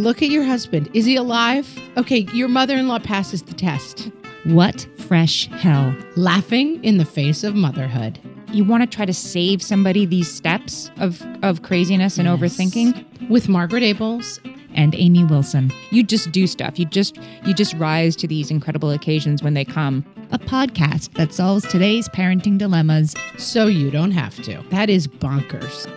[0.00, 0.88] look at your husband.
[0.94, 1.68] Is he alive?
[1.96, 4.10] Okay, your mother in law passes the test.
[4.44, 5.94] What fresh hell?
[6.16, 8.18] Laughing in the face of motherhood.
[8.52, 12.38] You want to try to save somebody these steps of, of craziness and Yes.
[12.38, 13.28] overthinking?
[13.28, 14.38] With Margaret Ables.
[14.74, 15.72] And Amy Wilson.
[15.90, 16.78] You just do stuff.
[16.78, 20.04] You just you just rise to these incredible occasions when they come.
[20.30, 23.16] A podcast that solves today's parenting dilemmas.
[23.36, 24.62] So you don't have to.
[24.70, 25.88] That is bonkers.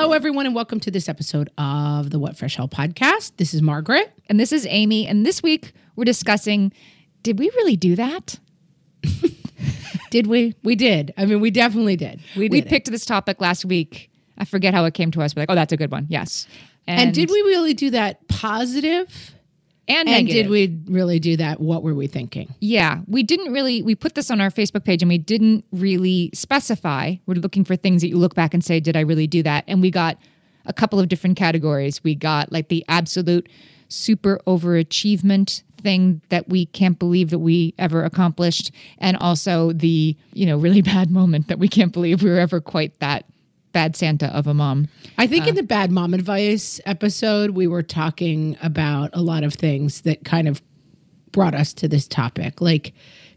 [0.00, 3.32] Hello, everyone, and welcome to this episode of the What Fresh Hell podcast.
[3.36, 4.10] This is Margaret.
[4.30, 5.06] And this is Amy.
[5.06, 6.72] And this week we're discussing
[7.22, 8.40] did we really do that?
[10.10, 10.54] Did we?
[10.62, 11.12] We did.
[11.18, 12.18] I mean, we definitely did.
[12.34, 12.52] We did.
[12.52, 12.68] We it.
[12.68, 14.10] picked this topic last week.
[14.38, 15.36] I forget how it came to us.
[15.36, 16.06] We're like, oh, that's a good one.
[16.08, 16.48] Yes.
[16.86, 19.34] And did we really do that positive?
[19.88, 21.60] And, And did we really do that?
[21.60, 22.54] What were we thinking?
[22.60, 23.82] Yeah, we didn't really.
[23.82, 27.16] We put this on our Facebook page and we didn't really specify.
[27.26, 29.64] We're looking for things that you look back and say, "Did I really do that?"
[29.66, 30.18] And we got
[30.66, 32.04] a couple of different categories.
[32.04, 33.48] We got like the absolute
[33.88, 40.46] super overachievement thing that we can't believe that we ever accomplished, and also the you
[40.46, 43.24] know really bad moment that we can't believe we were ever quite that
[43.72, 44.88] bad Santa of a mom.
[45.18, 49.54] I think in the bad mom advice episode, we were talking about a lot of
[49.54, 50.62] things that kind of
[51.32, 52.60] brought us to this topic.
[52.60, 52.92] Like,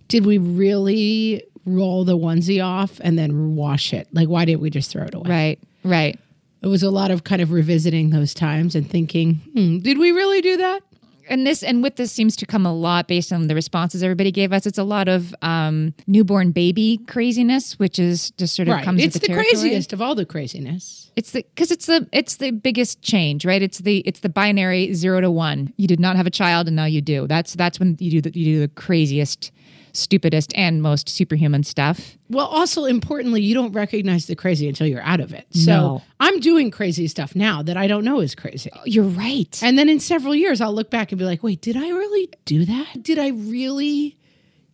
[0.07, 4.07] did we really roll the onesie off and then wash it?
[4.11, 5.29] Like, why didn't we just throw it away?
[5.29, 6.19] Right, right.
[6.61, 10.11] It was a lot of kind of revisiting those times and thinking, hmm, did we
[10.11, 10.81] really do that?
[11.29, 14.31] And this and with this seems to come a lot based on the responses everybody
[14.31, 14.65] gave us.
[14.65, 18.83] It's a lot of um, newborn baby craziness, which is just sort of Right.
[18.83, 21.11] comes It's the the, craziest of all the craziness.
[21.15, 23.61] It's the because it's the it's the biggest change, right?
[23.61, 25.73] It's the it's the binary zero to one.
[25.77, 27.27] You did not have a child, and now you do.
[27.27, 29.51] That's that's when you do the, you do the craziest,
[29.93, 32.17] stupidest, and most superhuman stuff.
[32.29, 35.45] Well, also importantly, you don't recognize the crazy until you're out of it.
[35.51, 36.01] So No.
[36.19, 38.69] I'm doing crazy stuff now that I don't know is crazy.
[38.75, 39.57] Oh, you're right.
[39.63, 42.29] And then in several years, I'll look back and be like, wait, did I really
[42.45, 43.03] do that?
[43.03, 44.17] Did I really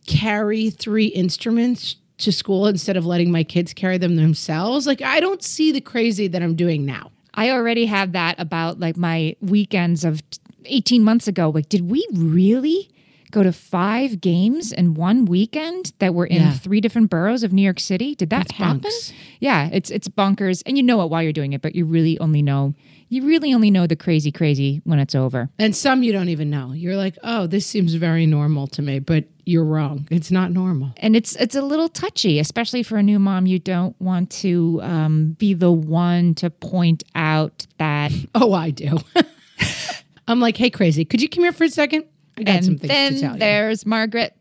[0.06, 4.86] carry three instruments to school instead of letting my kids carry them themselves?
[4.86, 7.12] Like, I don't see the crazy that I'm doing now.
[7.34, 10.22] I already have that about like my weekends of
[10.64, 11.50] 18 months ago.
[11.50, 12.90] Like, did we really
[13.30, 16.52] go to five games in one weekend that were in Yeah.
[16.52, 18.14] three different boroughs of New York City?
[18.14, 18.80] Did that That's happen?
[18.80, 19.12] bunks.
[19.40, 22.18] Yeah, it's it's bonkers, and you know it while you're doing it, but you really
[22.18, 22.74] only know
[23.08, 25.48] you really only know the crazy crazy when it's over.
[25.58, 26.72] And some you don't even know.
[26.72, 30.06] You're like, oh, this seems very normal to me, but you're wrong.
[30.12, 30.92] It's not normal.
[30.98, 33.46] And it's it's a little touchy, especially for a new mom.
[33.46, 38.98] You don't want to um, be the one to point out that Oh, I do.
[40.28, 42.04] I'm like, hey, crazy, could you come here for a second?
[42.40, 43.38] I got some and things to tell then you.
[43.38, 44.34] there's Margaret.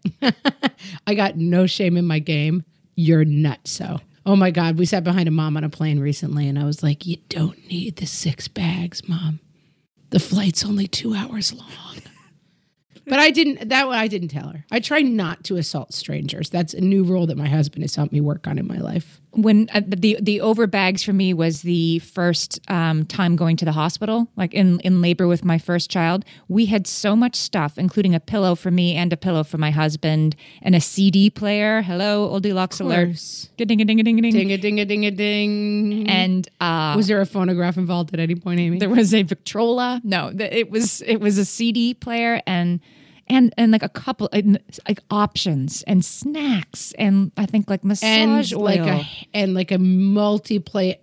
[1.07, 2.63] I got no shame in my game.
[2.95, 3.71] You're nuts.
[3.71, 6.65] So, oh my God, we sat behind a mom on a plane recently, and I
[6.65, 9.39] was like, you don't need the six bags, mom.
[10.09, 11.69] The flight's only two hours long.
[13.05, 13.69] but I didn't.
[13.69, 14.65] That I didn't tell her.
[14.71, 16.49] I try not to assault strangers.
[16.49, 19.21] That's a new rule that my husband has helped me work on in my life.
[19.31, 23.65] When uh, the the over bags for me was the first um, time going to
[23.65, 26.25] the hospital, like in in labor with my first child.
[26.47, 29.71] We had so much stuff, including a pillow for me and a pillow for my
[29.71, 31.81] husband, and a CD player.
[31.81, 33.17] Hello, oldie locks alert.
[33.57, 34.31] Ding a ding a ding a ding.
[34.31, 36.09] Ding a ding a ding a ding.
[36.09, 38.79] And uh, was there a phonograph involved at any point, Amy?
[38.79, 40.01] there was a Victrola.
[40.03, 42.79] No, th- it was it was a CD player and
[43.29, 48.53] and and like a couple like options and snacks and I think like massage and
[48.53, 48.65] oil.
[48.65, 50.99] like a and like a multi-play.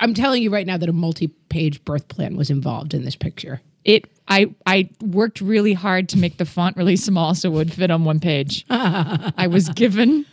[0.00, 3.60] I'm telling you right now that a multi-page birth plan was involved in this picture.
[3.84, 7.72] it I I worked really hard to make the font really small so it would
[7.72, 8.64] fit on one page.
[8.70, 10.26] I was given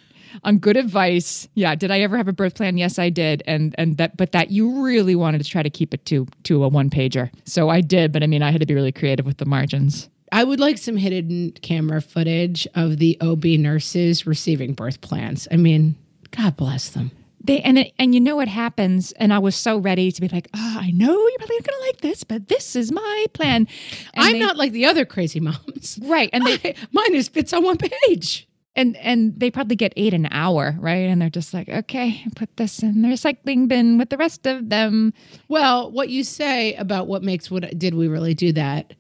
[0.44, 1.48] on good advice.
[1.56, 2.78] Yeah, did I ever have a birth plan?
[2.78, 3.42] Yes, I did.
[3.48, 6.64] And and that but that you really wanted to try to keep it to to
[6.64, 7.32] a one pager.
[7.46, 10.10] So I did, but I mean I had to be really creative with the margins.
[10.32, 15.48] I would like some hidden camera footage of the OB nurses receiving birth plans.
[15.52, 15.96] I mean,
[16.32, 17.12] God bless them.
[17.44, 20.28] They and it, and you know what happens, and I was so ready to be
[20.28, 23.68] like, oh, I know you're probably gonna like this, but this is my plan.
[24.16, 25.98] And I'm they- not like the other crazy moms.
[26.04, 28.50] right, and they I- mine is fits on one page.
[28.76, 31.08] and and they probably get eight an hour, right?
[31.10, 34.68] And they're just like, okay, put this in the recycling bin with the rest of
[34.68, 35.14] them.
[35.48, 38.94] Well, what you say about what makes what did we really do that?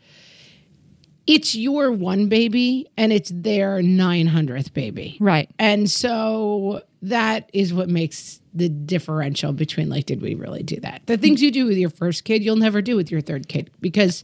[1.27, 5.17] It's your one baby and it's their 900th baby.
[5.19, 5.49] Right.
[5.59, 11.01] And so that is what makes the differential between like, did we really do that?
[11.05, 13.69] The things you do with your first kid, you'll never do with your third kid
[13.81, 14.23] because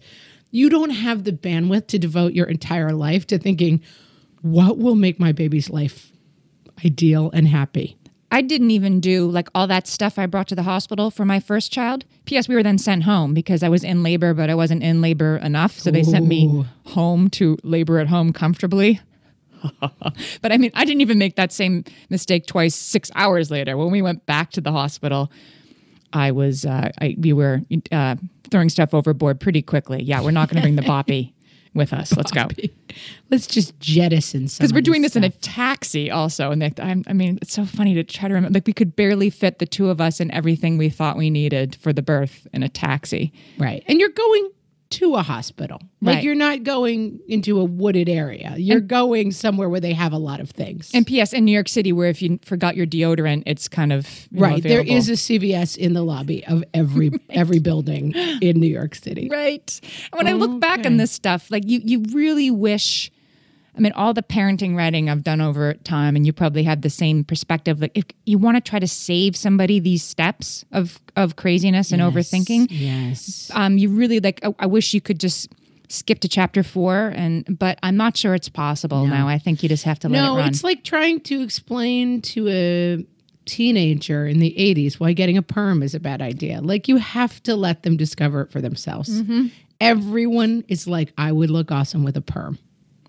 [0.49, 3.81] you don't have the bandwidth to devote your entire life to thinking,
[4.41, 6.11] what will make my baby's life
[6.85, 7.97] ideal and happy?
[8.33, 11.39] I didn't even do like all that stuff I brought to the hospital for my
[11.39, 12.03] first child.
[12.25, 12.47] P.S.
[12.47, 15.37] We were then sent home because I was in labor, but I wasn't in labor
[15.37, 15.77] enough.
[15.77, 18.99] So they sent me home to labor at home comfortably.
[19.79, 22.73] but I mean, I didn't even make that same mistake twice.
[22.73, 25.31] Six hours later, when we went back to the hospital,
[26.11, 28.15] I was uh, I, we were uh,
[28.49, 30.01] throwing stuff overboard pretty quickly.
[30.01, 31.33] Yeah, we're not going to bring the boppy
[31.73, 32.15] with us.
[32.15, 32.47] Let's go
[33.29, 34.63] Let's just jettison some.
[34.63, 36.51] because we're doing this in a taxi also.
[36.51, 38.57] And they, I'm, I mean, it's so funny to try to remember.
[38.57, 41.75] Like we could barely fit the two of us and everything we thought we needed
[41.75, 43.33] for the birth in a taxi.
[43.57, 44.51] right, and you're going
[44.93, 45.79] to a hospital.
[46.01, 46.23] Like Right.
[46.23, 48.55] you're not going into a wooded area.
[48.57, 50.91] You're going somewhere where they have a lot of things.
[50.93, 51.31] And P.S.
[51.33, 54.47] in New York City, where if you forgot your deodorant, it's kind of you know,
[54.47, 58.95] right, there is a CVS in the lobby of every every building in New York
[58.95, 59.29] City.
[59.31, 59.79] right.
[60.11, 63.11] And when I look back on this stuff, like you, you really wish.
[63.75, 66.89] I mean, all the parenting writing I've done over time, and you probably have the
[66.89, 67.81] same perspective.
[67.81, 72.01] Like, if you want to try to save somebody these steps of of craziness and
[72.01, 73.49] overthinking, Yes.
[73.53, 74.39] um, you really like.
[74.43, 75.51] I, I wish you could just
[75.89, 79.27] skip to chapter four, and but I'm not sure it's possible now.
[79.27, 82.47] I think you just have to let No, it it's like trying to explain to
[82.49, 83.05] a
[83.45, 86.61] teenager in the 80s why getting a perm is a bad idea.
[86.61, 89.21] Like you have to let them discover it for themselves.
[89.21, 89.47] Mm-hmm.
[89.81, 92.57] Everyone is like, I would look awesome with a perm.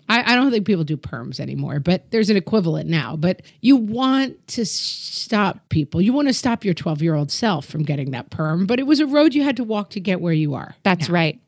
[0.07, 3.15] I, I don't think people do perms anymore, but there's an equivalent now.
[3.15, 6.01] But you want to stop people.
[6.01, 8.83] You want to stop your 12 year old self from getting that perm, but it
[8.83, 10.75] was a road you had to walk to get where you are.
[10.83, 11.39] That's right.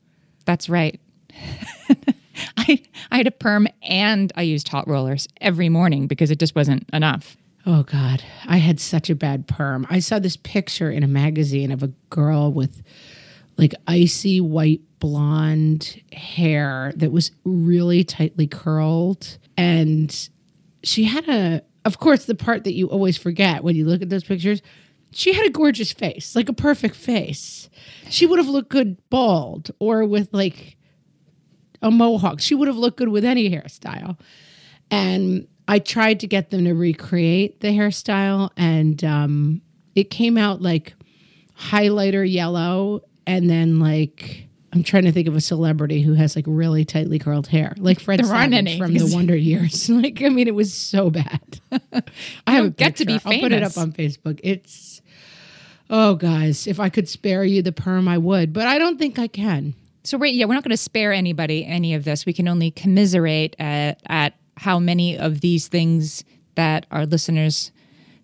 [0.46, 1.00] That's right.
[2.58, 6.56] I I had a perm and I used hot rollers every morning because it just
[6.56, 7.36] wasn't enough.
[7.66, 9.86] Oh God, I had such a bad perm.
[9.90, 12.82] I saw this picture in a magazine of a girl with
[13.58, 19.38] like icy white blonde hair that was really tightly curled.
[19.58, 20.30] And
[20.84, 24.10] she had a of course the part that you always forget when you look at
[24.10, 24.62] those pictures
[25.12, 27.70] she had a gorgeous face like a perfect face.
[28.10, 30.78] She would have looked good bald or with like
[31.82, 32.42] a mohawk.
[32.42, 34.20] She would have looked good with any hairstyle.
[34.92, 39.62] And I tried to get them to recreate the hairstyle, and um,
[39.96, 40.94] it came out like
[41.60, 44.47] highlighter yellow, and then like
[44.78, 48.00] I'm trying to think of a celebrity who has like really tightly curled hair, like
[48.00, 49.90] Fred There Savage from the Wonder Years.
[49.90, 51.60] like I mean, it was so bad.
[52.46, 53.30] I have a get to be picture.
[53.30, 54.40] I'll put it up on Facebook.
[54.44, 55.02] It's
[55.90, 59.18] oh guys, if I could spare you the perm, I would, but I don't think
[59.18, 59.74] I can.
[60.04, 62.28] So right, yeah, we're not going to spare anybody any of this.
[62.28, 67.72] We can only commiserate at, at how many of these things that our listeners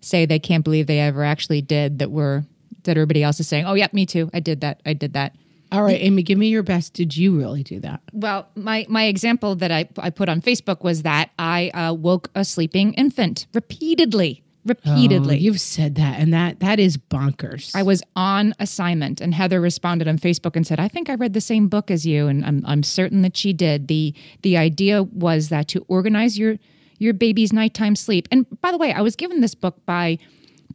[0.00, 2.44] say they can't believe they ever actually did that were
[2.84, 4.30] that everybody else is saying, "Oh, yeah, me too.
[4.32, 4.82] I did that.
[4.86, 5.34] I did that."
[5.74, 6.92] All right, Amy, give me your best.
[6.92, 8.00] Did you really do that?
[8.12, 12.30] Well, my my example that I I put on Facebook was that I uh, woke
[12.34, 15.34] a sleeping infant repeatedly, repeatedly.
[15.34, 17.74] Oh, you've said that, and that that is bonkers.
[17.74, 21.32] I was on assignment, and Heather responded on Facebook and said, "I think I read
[21.32, 25.02] the same book as you, and I'm I'm certain that she did." the The idea
[25.02, 26.56] was that to organize your
[26.98, 28.28] your baby's nighttime sleep.
[28.30, 30.18] And by the way, I was given this book by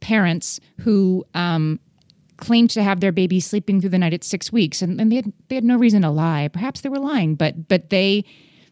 [0.01, 1.79] parents who um,
[2.39, 5.17] claimed to have their baby sleeping through the night at six weeks, and, and they
[5.17, 6.47] had they had no reason to lie.
[6.51, 8.23] Perhaps they were lying, but but they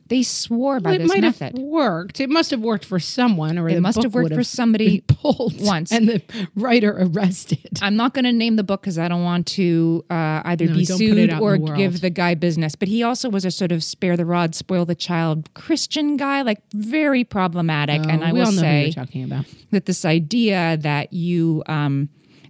[0.10, 1.58] they swore by it this might method.
[1.58, 2.22] have worked.
[2.22, 5.92] It must have worked for someone, or It must have worked for somebody pulled once.
[5.92, 6.22] and the
[6.56, 7.68] writer arrested.
[7.81, 10.75] I'm not going to name the book because I don't want to uh, either No,
[10.75, 12.74] be don't put it sued or the give the guy business.
[12.74, 16.42] But he also was a sort of spare the rod, spoil the child Christian guy,
[16.42, 18.00] like very problematic.
[18.07, 19.44] and I will all know who say talking about.
[19.71, 22.07] that this idea that you, um,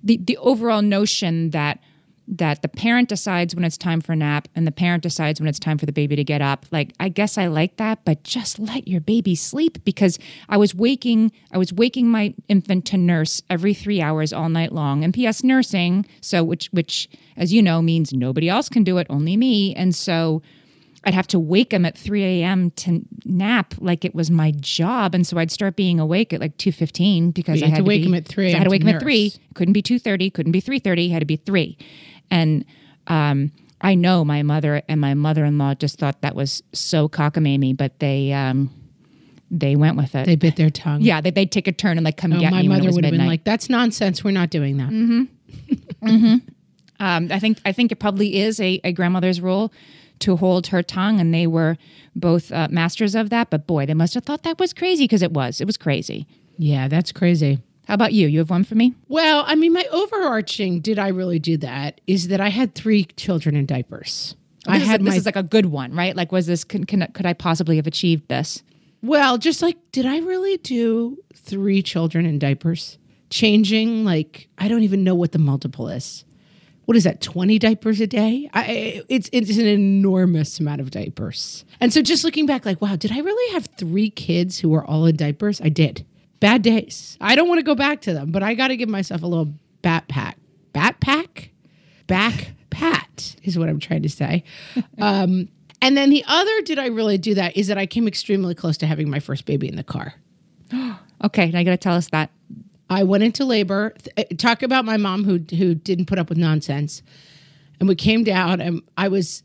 [0.07, 1.79] the the overall notion that
[2.29, 5.47] that the parent decides when it's time for a nap and the parent decides when
[5.47, 6.65] it's time for the baby to get up.
[6.71, 10.75] Like I guess I like that, but just let your baby sleep because I was
[10.75, 15.03] waking I was waking my infant to nurse every 3 hours all night long.
[15.03, 19.07] And PS nursing, so which which as you know means nobody else can do it,
[19.09, 19.75] only me.
[19.75, 20.41] And so
[21.07, 22.69] I'd have to wake him at 3 a.m.
[22.71, 25.15] to nap like it was my job.
[25.15, 28.07] And so I'd start being awake at like 2.15 because I had to wake be-
[28.07, 29.33] him at 3 I had to wake to him at 3.
[29.55, 31.77] Couldn't be 2.30, couldn't be 3.30, had to be 3.
[32.29, 32.65] And
[33.07, 37.99] um, I know my mother and my mother-in-law just thought that was so cockamamie, but
[37.99, 38.69] they um,
[39.49, 40.25] they went with it.
[40.25, 40.99] They bit their tongue.
[41.01, 42.91] yeah, they, they'd take a turn and like come Oh, get my me it mother
[42.91, 44.23] would have been like, "That's nonsense.
[44.25, 46.41] We're not doing that."
[46.99, 49.71] Um, I think I think it probably is a, a grandmother's rule
[50.19, 51.77] to hold her tongue, and they were
[52.15, 53.49] both uh, masters of that.
[53.49, 55.61] But boy, they must have thought that was crazy because it was.
[55.61, 56.27] It was crazy.
[56.57, 57.59] Yeah, that's crazy.
[57.87, 58.27] How about you?
[58.27, 58.93] You have one for me?
[59.07, 63.05] Well, I mean, my overarching "did I really do that is that I had three
[63.05, 64.35] children in diapers.
[64.67, 66.15] I This is- had this my is like a good one, right?
[66.15, 68.63] Like, was this can, can, could I possibly have achieved this?
[69.03, 72.97] well, just like, did I really do three children in diapers?
[73.29, 76.23] changing like I don't even know what the multiple is.
[76.87, 77.19] What is that?
[77.19, 78.49] Twenty diapers a day?
[78.53, 81.65] I, it's it's an enormous amount of diapers.
[81.81, 84.85] And so just looking back, like, wow, did I really have three kids who were
[84.85, 85.59] all in diapers?
[85.59, 86.05] I did.
[86.39, 87.17] Bad days.
[87.19, 89.27] I don't want to go back to them, but I got to give myself a
[89.27, 90.37] little bat pack.
[90.71, 91.49] Bat pack?
[92.07, 94.45] Back pat is what I'm trying to say.
[94.99, 95.49] Um,
[95.81, 97.55] and then the other, did I really do that?
[97.57, 100.13] Is that I came extremely close to having my first baby in the car.
[101.23, 102.29] Okay, now you got to tell us that.
[102.89, 103.93] I went into labor.
[104.17, 107.01] Uh, Talk about my mom who who didn't put up with nonsense.
[107.79, 109.43] And we came down and I was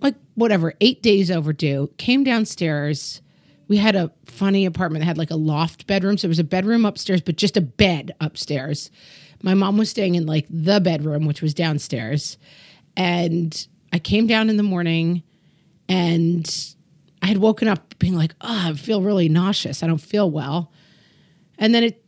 [0.00, 1.90] like whatever, 8 days overdue.
[1.98, 3.20] Came downstairs.
[3.68, 6.16] We had a funny apartment that had like a loft bedroom.
[6.16, 8.90] So there was a bedroom upstairs but just a bed upstairs.
[9.42, 12.38] My mom was staying in like the bedroom which was downstairs.
[12.96, 15.22] And I came down in the morning
[15.88, 16.48] and
[17.22, 19.82] I had woken up being like, "Oh, I feel really nauseous.
[19.82, 20.72] I don't feel well."
[21.58, 21.99] And then it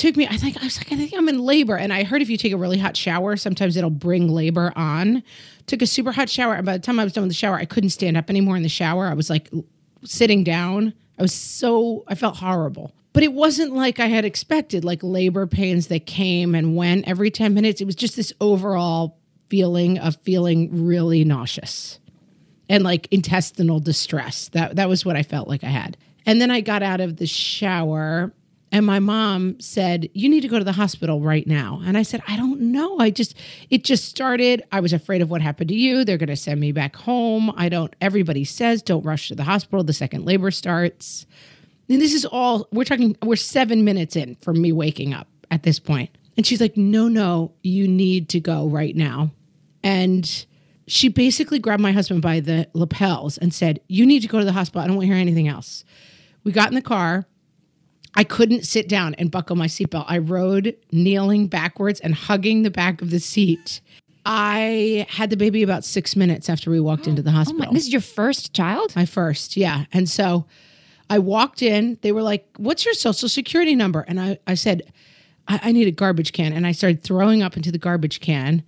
[0.00, 1.76] took me, I think, I was like, I think I'm in labor.
[1.76, 5.22] And I heard if you take a really hot shower, sometimes it'll bring labor on.
[5.66, 6.54] Took a super hot shower.
[6.54, 8.56] And by the time I was done with the shower, I couldn't stand up anymore
[8.56, 9.06] in the shower.
[9.06, 9.50] I was like
[10.02, 10.94] sitting down.
[11.18, 12.94] I was so, I felt horrible.
[13.12, 17.30] But it wasn't like I had expected, like labor pains that came and went every
[17.30, 17.82] 10 minutes.
[17.82, 19.18] It was just this overall
[19.50, 21.98] feeling of feeling really nauseous
[22.70, 24.48] and like intestinal distress.
[24.50, 25.98] That that was what I felt like I had.
[26.24, 28.32] And then I got out of the shower
[28.72, 32.02] and my mom said, "You need to go to the hospital right now." And I
[32.02, 32.98] said, "I don't know.
[32.98, 33.34] I just
[33.70, 34.62] it just started.
[34.72, 36.04] I was afraid of what happened to you.
[36.04, 37.52] They're going to send me back home.
[37.56, 41.26] I don't everybody says don't rush to the hospital the second labor starts."
[41.88, 45.64] And this is all we're talking we're 7 minutes in from me waking up at
[45.64, 46.10] this point.
[46.36, 49.30] And she's like, "No, no, you need to go right now."
[49.82, 50.46] And
[50.90, 54.44] she basically grabbed my husband by the lapels and said, You need to go to
[54.44, 54.82] the hospital.
[54.82, 55.84] I don't want to hear anything else.
[56.42, 57.26] We got in the car.
[58.16, 60.04] I couldn't sit down and buckle my seatbelt.
[60.08, 63.80] I rode kneeling backwards and hugging the back of the seat.
[64.26, 67.72] I had the baby about six minutes after we walked into the Oh my, hospital.
[67.72, 68.94] this is your first child?
[68.96, 69.84] My first, yeah.
[69.92, 70.44] And so
[71.08, 71.98] I walked in.
[72.02, 74.00] They were like, What's your social security number?
[74.06, 74.82] And I, I said,
[75.48, 76.52] I, I need a garbage can.
[76.52, 78.62] And I started throwing up into the garbage can.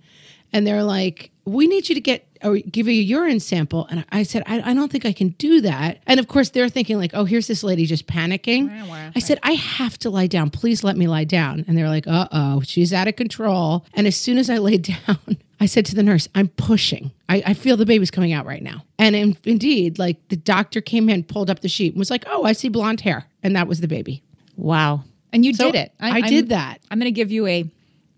[0.51, 3.87] And they're like, We need you to get or give you a urine sample.
[3.89, 5.99] And I said, I, I don't think I can do that.
[6.07, 8.69] And of course, they're thinking, like, oh, here's this lady just panicking.
[9.15, 10.49] I said, I have to lie down.
[10.49, 11.63] Please let me lie down.
[11.67, 13.85] And they're like, uh oh, she's out of control.
[13.93, 17.11] And as soon as I laid down, I said to the nurse, I'm pushing.
[17.29, 18.83] I, I feel the baby's coming out right now.
[18.99, 22.25] And in, indeed, like the doctor came in, pulled up the sheet, and was like,
[22.27, 23.25] oh, I see blonde hair.
[23.43, 24.21] And that was the baby.
[24.57, 25.03] Wow.
[25.31, 25.93] And you So did it.
[25.99, 26.79] I, I'm- did that.
[26.91, 27.63] I'm going to give you a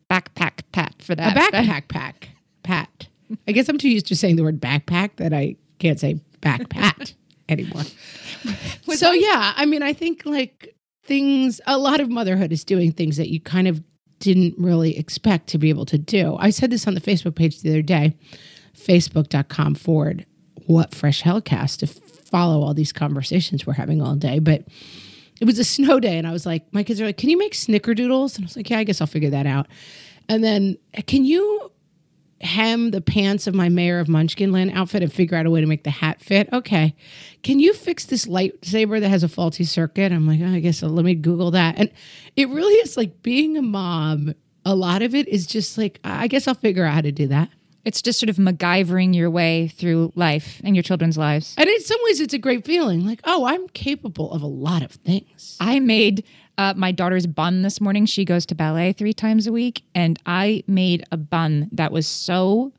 [0.10, 1.32] backpack pat for that.
[1.32, 1.54] A that.
[1.54, 2.30] backpack pack.
[2.64, 3.08] Pat.
[3.48, 7.14] I guess I'm too used to saying the word backpack that I can't say backpat
[7.50, 7.84] anymore.
[8.96, 13.18] so yeah, I mean, I think like things a lot of motherhood is doing things
[13.18, 13.84] that you kind of
[14.20, 16.36] didn't really expect to be able to do.
[16.40, 18.16] I said this on the Facebook page the other day,
[18.76, 20.26] facebook.com forward
[20.66, 24.40] what fresh hellcast to follow all these conversations we're having all day.
[24.40, 24.64] But
[25.40, 27.38] it was a snow day and I was like, my kids are like, can you
[27.38, 28.36] make snickerdoodles?
[28.36, 29.68] And I was like, yeah, I guess I'll figure that out.
[30.28, 31.72] And then can you
[32.56, 35.68] hem the pants of my Mayor of Munchkinland outfit and figure out a way to
[35.68, 36.48] make the hat fit.
[36.54, 36.96] Okay.
[37.44, 40.12] Can you fix this lightsaber that has a faulty circuit?
[40.12, 41.76] I'm like, oh, I guess I'll, let me Google that.
[41.78, 41.92] And
[42.36, 44.34] it really is like being a mom.
[44.64, 47.28] A lot of it is just like, I guess I'll figure out how to do
[47.28, 47.50] that.
[47.84, 51.54] It's just sort of MacGyvering your way through life and your children's lives.
[51.56, 54.82] And in some ways, it's a great feeling like, oh, I'm capable of a lot
[54.82, 55.56] of things.
[55.60, 56.26] I made
[56.58, 58.06] uh, my daughter's bun this morning.
[58.06, 62.08] She goes to ballet three times a week, and I made a bun that was
[62.08, 62.72] so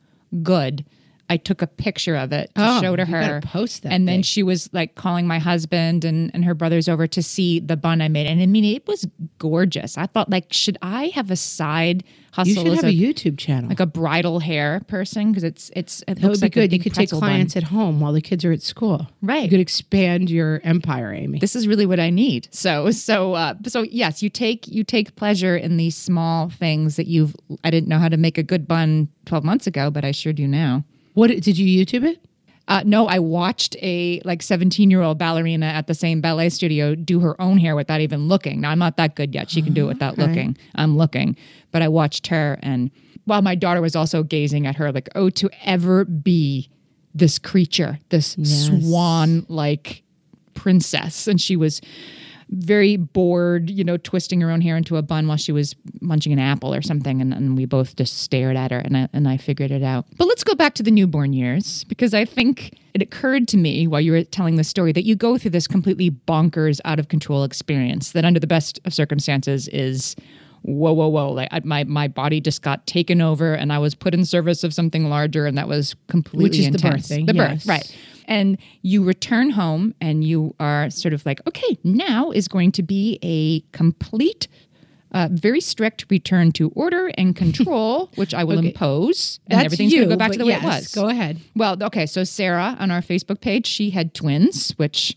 [0.43, 0.85] good.
[1.29, 3.41] I took a picture of it to Oh, show to her.
[3.45, 7.07] post that And then she was like calling my husband and, and her brothers over
[7.09, 8.27] to see the bun I made.
[8.27, 9.07] And I mean, it was
[9.39, 9.99] gorgeous.
[9.99, 13.39] I thought, like, should I have a side hustle You should have a, a YouTube
[13.39, 13.69] channel.
[13.69, 15.31] like a bridal hair person?
[15.33, 16.73] Because it's it's it that looks would be like good.
[16.73, 17.31] You could take pretzel bun.
[17.31, 19.09] clients at home while the kids are at school.
[19.23, 19.45] Right.
[19.45, 21.39] You could expand your empire, Amy.
[21.39, 22.49] this is really what I need.
[22.53, 27.07] So so uh, so yes, you take you take pleasure in these small things that
[27.07, 27.35] you've.
[27.65, 30.33] I didn't know how to make a good bun twelve months ago, but I sure
[30.33, 30.85] do now.
[31.17, 32.23] What did you YouTube it?
[32.69, 36.95] Uh, no, I watched a like seventeen year old ballerina at the same ballet studio
[36.95, 38.61] do her own hair without even looking.
[38.61, 40.59] Now I'm not that good yet; she can do it without looking.
[40.75, 41.35] I'm looking,
[41.73, 42.91] but I watched her, and
[43.25, 46.69] while my daughter was also gazing at her, like, oh, to ever be
[47.15, 50.03] this creature, this swan like
[50.53, 51.81] princess, and she was
[52.51, 56.33] very bored, you know, twisting her own hair into a bun while she was munching
[56.33, 59.27] an apple or something, and, and we both just stared at her, and I, and
[59.29, 60.07] I figured it out.
[60.17, 63.87] But let's go back to the newborn years because I think it occurred to me
[63.89, 67.09] while you were telling the story that you go through this completely bonkers, out of
[67.09, 70.15] control experience that, under the best of circumstances, is
[70.63, 71.33] whoa, whoa, whoa!
[71.33, 74.63] Like I, my my body just got taken over, and I was put in service
[74.63, 77.09] of something larger, and that was completely Which is the intense.
[77.09, 77.65] birthing, The yes.
[77.65, 77.97] birth, right?
[78.27, 82.83] And you return home, and you are sort of like, okay, now is going to
[82.83, 84.49] be a complete.
[85.13, 88.69] Uh, very strict return to order and control, which I will Okay.
[88.69, 90.89] impose, and That's everything's going to go back to the way yes, it was.
[90.89, 91.41] Go ahead.
[91.55, 92.05] Well, okay.
[92.07, 94.73] So Sarah on our Facebook page, she had twins.
[94.77, 95.17] Which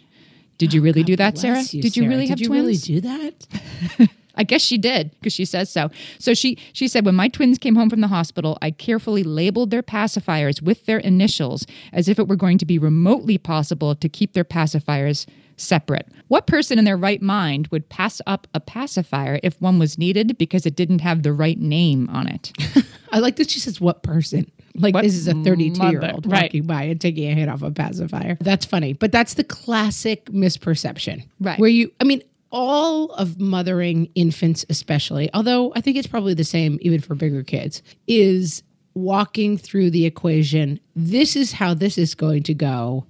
[0.59, 1.63] did you really do that, Sarah?
[1.63, 2.09] You, did you Sarah.
[2.09, 2.87] really Did have you twins?
[2.89, 4.09] really do that?
[4.39, 5.91] I guess she did because she says so.
[6.17, 9.69] So she she said when my twins came home from the hospital, I carefully labeled
[9.69, 14.07] their pacifiers with their initials as if it were going to be remotely possible to
[14.09, 15.27] keep their pacifiers
[15.57, 16.07] separate.
[16.29, 20.37] What person in their right mind would pass up a pacifier if one was needed
[20.37, 22.53] because it didn't have the right name on it?
[23.11, 24.49] I like that she says what person.
[24.75, 26.43] Like What this is a 32 year old right.
[26.43, 28.37] walking by and taking a hit off a pacifier.
[28.39, 31.59] That's funny, but that's the classic misperception, Right.
[31.59, 36.43] Where you, I mean, all of mothering infants, especially, although I think it's probably the
[36.43, 38.63] same even for bigger kids, is
[38.93, 40.79] walking through the equation.
[40.95, 43.05] This is how this is going to go.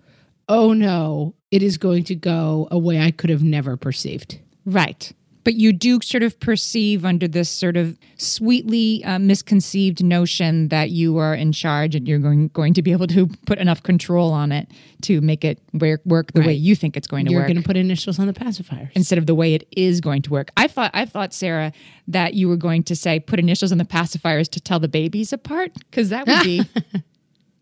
[0.48, 4.39] Oh no, it is going to go a way I could have never perceived.
[4.65, 5.12] Right.
[5.43, 10.89] But you do sort of perceive under this sort of sweetly uh, misconceived notion that
[10.89, 14.31] you are in charge and you're going going to be able to put enough control
[14.31, 14.67] on it
[15.03, 17.39] to make it work, work the way you think it's going to work.
[17.39, 18.91] You're going to put initials on the pacifiers.
[18.96, 20.51] instead of the way it is going to work.
[20.58, 21.72] I thought I thought Sarah
[22.08, 25.31] that you were going to say put initials on the pacifiers to tell the babies
[25.31, 26.63] apart because that would be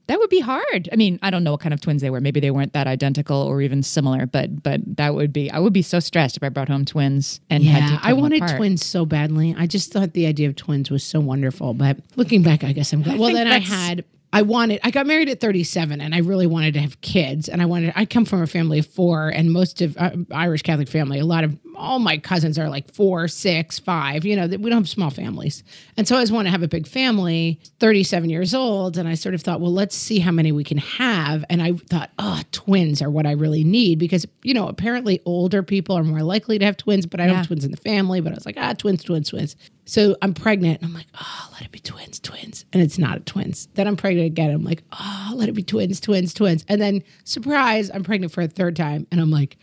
[0.07, 0.89] that would be hard.
[0.91, 2.21] I mean, I don't know what kind of twins they were.
[2.21, 5.73] Maybe they weren't that identical or even similar, but but that would be I would
[5.73, 8.57] be so stressed if I brought home twins and had to Yeah, I wanted apart.
[8.57, 9.55] twins so badly.
[9.57, 11.73] I just thought the idea of twins was so wonderful.
[11.73, 13.19] But looking back, I guess I'm glad.
[13.19, 14.05] Well, then I had.
[14.33, 14.81] I wanted.
[14.83, 17.47] I got married at 37, and I really wanted to have kids.
[17.47, 17.93] And I wanted.
[17.95, 21.19] I come from a family of four, and most of uh, Irish Catholic family.
[21.19, 24.25] A lot of all my cousins are like four, six, five.
[24.25, 25.63] You know, that we don't have small families,
[25.95, 27.59] and so I always want to have a big family.
[27.79, 30.79] 37 years old, and I sort of thought, well, let's see how many we can
[30.79, 31.45] have.
[31.49, 35.63] And I thought, oh, twins are what I really need because you know apparently older
[35.63, 38.19] people are more likely to have twins, but I don't have twins in the family.
[38.21, 39.55] But I was like, ah, twins, twins, twins.
[39.85, 43.25] So I'm pregnant, and I'm like, oh, let it be twins, twins, and it's not
[43.25, 43.69] twins.
[43.75, 44.51] Then I'm pregnant again.
[44.51, 48.41] I'm like, oh, let it be twins, twins, twins, and then surprise, I'm pregnant for
[48.41, 49.57] a third time, and I'm like,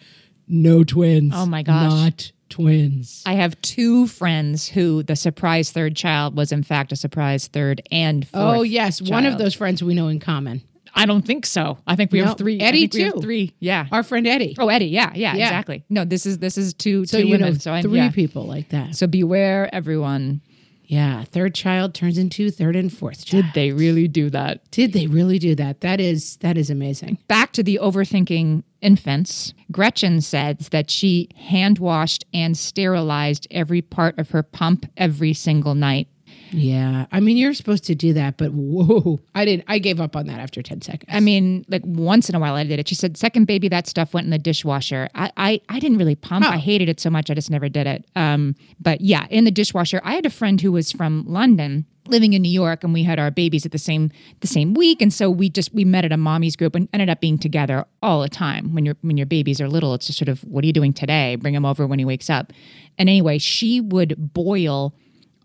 [0.49, 1.33] no twins.
[1.35, 1.91] Oh my gosh.
[1.91, 3.23] not twins.
[3.27, 7.83] I have two friends who the surprise third child was in fact a surprise third
[7.91, 8.43] and fourth.
[8.59, 10.63] Oh yes, one of those friends we know in common.
[10.97, 11.79] I don't think so.
[11.89, 12.61] I think we No, have three.
[12.61, 13.11] Eddie too.
[13.21, 13.53] three.
[13.59, 13.87] Yeah.
[13.91, 14.55] Our friend Eddie.
[14.61, 14.87] Oh, Eddie.
[14.87, 15.47] Yeah, yeah, Yeah.
[15.47, 15.85] exactly.
[15.91, 17.55] No, this is this is two so two you women.
[17.55, 18.11] know so I'm three yeah.
[18.11, 18.95] people like that.
[18.95, 20.41] So beware, everyone.
[20.87, 23.45] Yeah, third child turns into third and fourth child.
[23.47, 24.71] Did they really do that?
[24.71, 25.81] Did they really do that?
[25.81, 27.19] That is that is amazing.
[27.27, 29.55] Back to the overthinking infants.
[29.73, 35.75] Gretchen says that she hand washed and sterilized every part of her pump every single
[35.75, 36.09] night.
[36.55, 39.65] Yeah, I mean you're supposed to do that, but whoa, I didn't.
[39.67, 41.11] I gave up on that after ten seconds.
[41.13, 42.89] I mean, like once in a while I did it.
[42.89, 45.09] She said, second baby, that stuff went in the dishwasher.
[45.15, 46.47] I I, I didn't really pump.
[46.47, 46.51] Oh.
[46.51, 48.07] I hated it so much I just never did it.
[48.15, 50.01] Um, but yeah, in the dishwasher.
[50.05, 53.19] I had a friend who was from London living in New York and we had
[53.19, 55.01] our babies at the same the same week.
[55.01, 57.87] And so we just we met at a mommy's group and ended up being together
[58.03, 58.75] all the time.
[58.75, 60.93] When your when your babies are little, it's just sort of what are you doing
[60.93, 61.37] today?
[61.37, 62.53] Bring him over when he wakes up.
[62.99, 64.95] And anyway, she would boil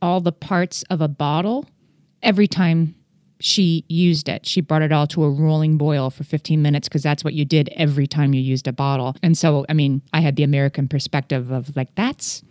[0.02, 1.66] all the parts of a bottle
[2.22, 2.96] every time
[3.40, 4.46] she used it.
[4.46, 7.46] She brought it all to a rolling boil for 15 minutes because that's what you
[7.46, 9.16] did every time you used a bottle.
[9.24, 12.44] And so, I mean, I had the American perspective of like, that's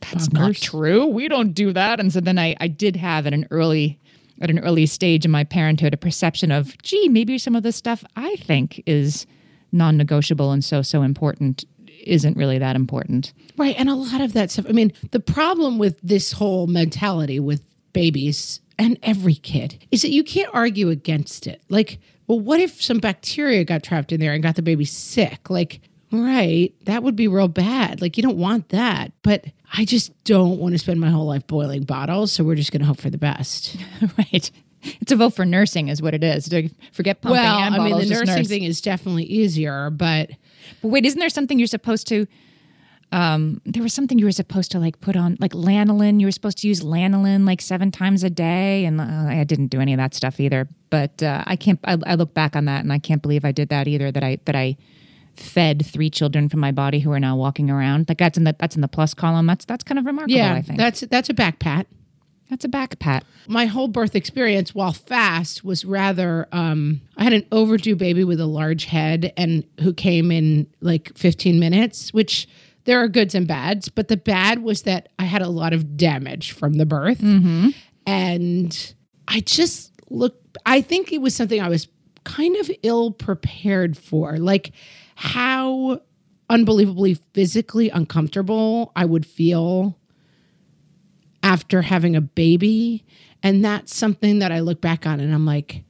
[0.00, 1.06] that's not true.
[1.06, 1.98] We don't do that.
[1.98, 3.98] And so then I, I did have at an early
[4.40, 7.72] at an early stage in my parenthood a perception of, gee, maybe some of the
[7.72, 9.26] stuff I think is
[9.72, 11.64] non-negotiable and so so important
[12.04, 13.32] isn't really that important.
[13.56, 13.74] Right.
[13.78, 14.66] And a lot of that stuff.
[14.68, 20.10] I mean, the problem with this whole mentality with babies and every kid is that
[20.10, 21.62] you can't argue against it.
[21.68, 25.50] Like, well, what if some bacteria got trapped in there and got the baby sick?
[25.50, 25.80] Like,
[26.12, 28.00] right, that would be real bad.
[28.00, 29.12] Like, you don't want that.
[29.22, 32.32] But I just don't want to spend my whole life boiling bottles.
[32.32, 33.76] So we're just going to hope for the best.
[34.18, 34.50] right.
[35.00, 36.48] It's a vote for nursing is what it is.
[36.50, 38.48] To forget pumping well, I mean, the nursing nurse.
[38.48, 40.30] thing is definitely easier, but
[40.82, 42.26] But wait, isn't there something you're supposed to?
[43.10, 46.20] Um, there was something you were supposed to like put on, like lanolin.
[46.20, 49.68] You were supposed to use lanolin like seven times a day, and uh, I didn't
[49.68, 50.68] do any of that stuff either.
[50.90, 51.80] But uh, I can't.
[51.84, 54.12] I, I look back on that, and I can't believe I did that either.
[54.12, 54.76] That I that I
[55.34, 58.08] fed three children from my body who are now walking around.
[58.08, 59.46] Like that's in the that's in the plus column.
[59.46, 60.36] That's that's kind of remarkable.
[60.36, 61.86] yeah, I think that's that's a back pat.
[62.50, 63.24] That's a back pat.
[63.46, 68.40] my whole birth experience while fast was rather um i had an overdue baby with
[68.40, 72.48] a large head and who came in like 15 minutes which
[72.84, 75.98] there are goods and bads, but the bad was that I had a lot of
[75.98, 77.20] damage from the birth.
[78.06, 78.94] And
[79.26, 81.88] I just look, I think it was something I was
[82.24, 84.38] kind of ill prepared for.
[84.38, 84.72] Like
[85.16, 86.00] how
[86.48, 89.98] unbelievably physically uncomfortable I would feel
[91.42, 93.04] after having a baby.
[93.42, 95.84] And that's something that I look back on and I'm like,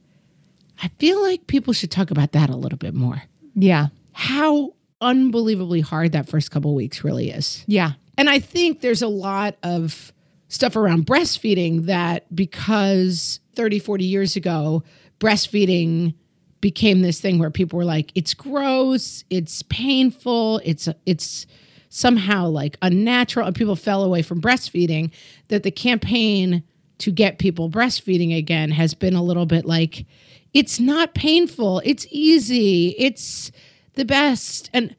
[0.82, 3.22] I feel like people should talk about that a little bit more.
[3.54, 3.88] Yeah.
[4.12, 7.64] How unbelievably hard that first couple weeks really is.
[7.66, 7.92] Yeah.
[8.16, 10.12] And I think there's a lot of
[10.48, 14.82] stuff around breastfeeding that because 30, 40 years ago,
[15.20, 16.14] breastfeeding
[16.60, 21.46] became this thing where people were like, it's gross, it's painful, it's it's
[21.88, 25.10] somehow like unnatural, and people fell away from breastfeeding.
[25.48, 26.62] That the campaign
[26.98, 30.04] to get people breastfeeding again has been a little bit like,
[30.52, 33.52] it's not painful, it's easy, it's
[33.94, 34.70] the best.
[34.72, 34.96] And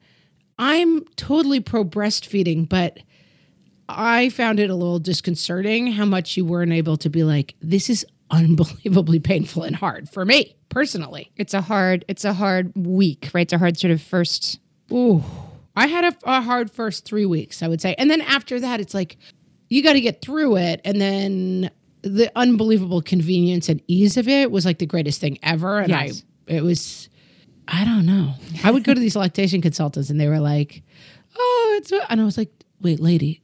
[0.58, 2.98] I'm totally pro breastfeeding, but
[3.88, 7.90] I found it a little disconcerting how much you weren't able to be like, this
[7.90, 11.32] is unbelievably painful and hard for me personally.
[11.36, 13.42] It's a hard it's a hard week, right?
[13.42, 14.60] It's a hard sort of first
[14.92, 15.22] Ooh,
[15.76, 17.94] I had a, a hard first three weeks, I would say.
[17.96, 19.16] And then after that, it's like,
[19.68, 20.80] you got to get through it.
[20.84, 21.70] And then
[22.02, 25.78] the unbelievable convenience and ease of it was like the greatest thing ever.
[25.78, 26.24] And Yes.
[26.48, 27.08] I, it was,
[27.68, 28.34] I don't know.
[28.64, 30.82] I would go to these lactation consultants and they were like,
[31.38, 33.42] oh, it's, and I was like, wait, lady,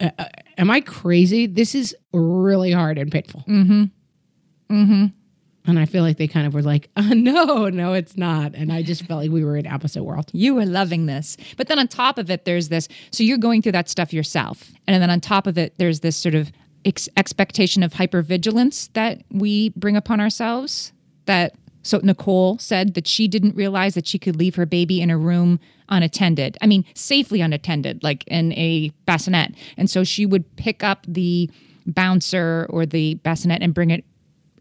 [0.00, 0.24] uh, uh,
[0.56, 1.46] am I crazy?
[1.46, 3.44] This is really hard and painful.
[3.46, 3.84] Mm-hmm.
[4.74, 5.06] Mm-hmm.
[5.68, 8.54] And I feel like they kind of were like, uh, no, no, it's not.
[8.54, 10.30] And I just felt like we were in opposite world.
[10.32, 11.36] You were loving this.
[11.56, 12.88] But then on top of it, there's this.
[13.12, 14.72] So you're going through that stuff yourself.
[14.86, 16.50] And then on top of it, there's this sort of
[16.84, 20.92] ex- expectation of hypervigilance that we bring upon ourselves.
[21.26, 25.10] That, so Nicole said that she didn't realize that she could leave her baby in
[25.10, 26.56] a room unattended.
[26.62, 29.54] I mean, safely unattended, like in a bassinet.
[29.76, 31.50] And so she would pick up the
[31.86, 34.04] bouncer or the bassinet and bring it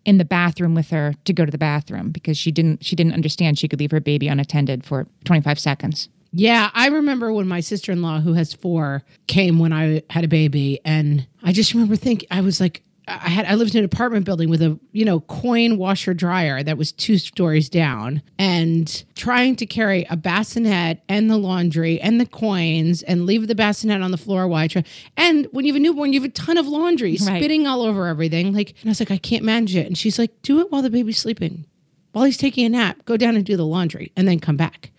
[0.07, 3.13] in the bathroom with her to go to the bathroom because she didn't she didn't
[3.13, 6.09] understand she could leave her baby unattended for 25 seconds.
[6.31, 10.23] Yeah, I remember when my sister in law, who has four, came when I had
[10.23, 13.79] a baby, and I just remember thinking I was like, I had I lived in
[13.79, 18.21] an apartment building with a you know coin washer dryer that was two stories down,
[18.37, 23.55] and trying to carry a bassinet and the laundry and the coins and leave the
[23.55, 24.83] bassinet on the floor while I try.
[25.15, 27.19] And when you have a newborn, you have a ton of laundry Right.
[27.39, 28.53] spitting all over everything.
[28.53, 30.81] Like, and I was like, I can't manage it, and she's like, do it while
[30.81, 31.65] the baby's sleeping,
[32.11, 33.05] while he's taking a nap.
[33.05, 34.91] Go down and do the laundry, and then come back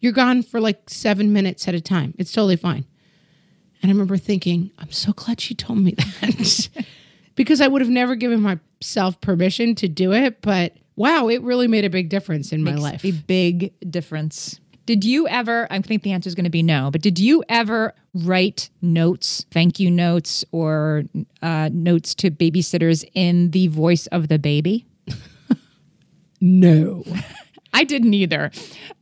[0.00, 2.12] you're gone for like seven minutes at a time.
[2.18, 2.84] It's totally fine.
[3.80, 6.68] And I remember thinking, I'm so glad she told me that
[7.34, 10.40] because I would have never given myself permission to do it.
[10.42, 13.04] But wow, it really made a big difference in my Makes life.
[13.04, 14.58] a big difference.
[14.84, 17.44] Did you ever, I think the answer is going to be no, but did you
[17.48, 21.04] ever write notes, thank you notes, or
[21.40, 24.86] uh, notes to babysitters in the voice of the baby?
[26.40, 27.04] No.
[27.72, 28.50] I didn't either.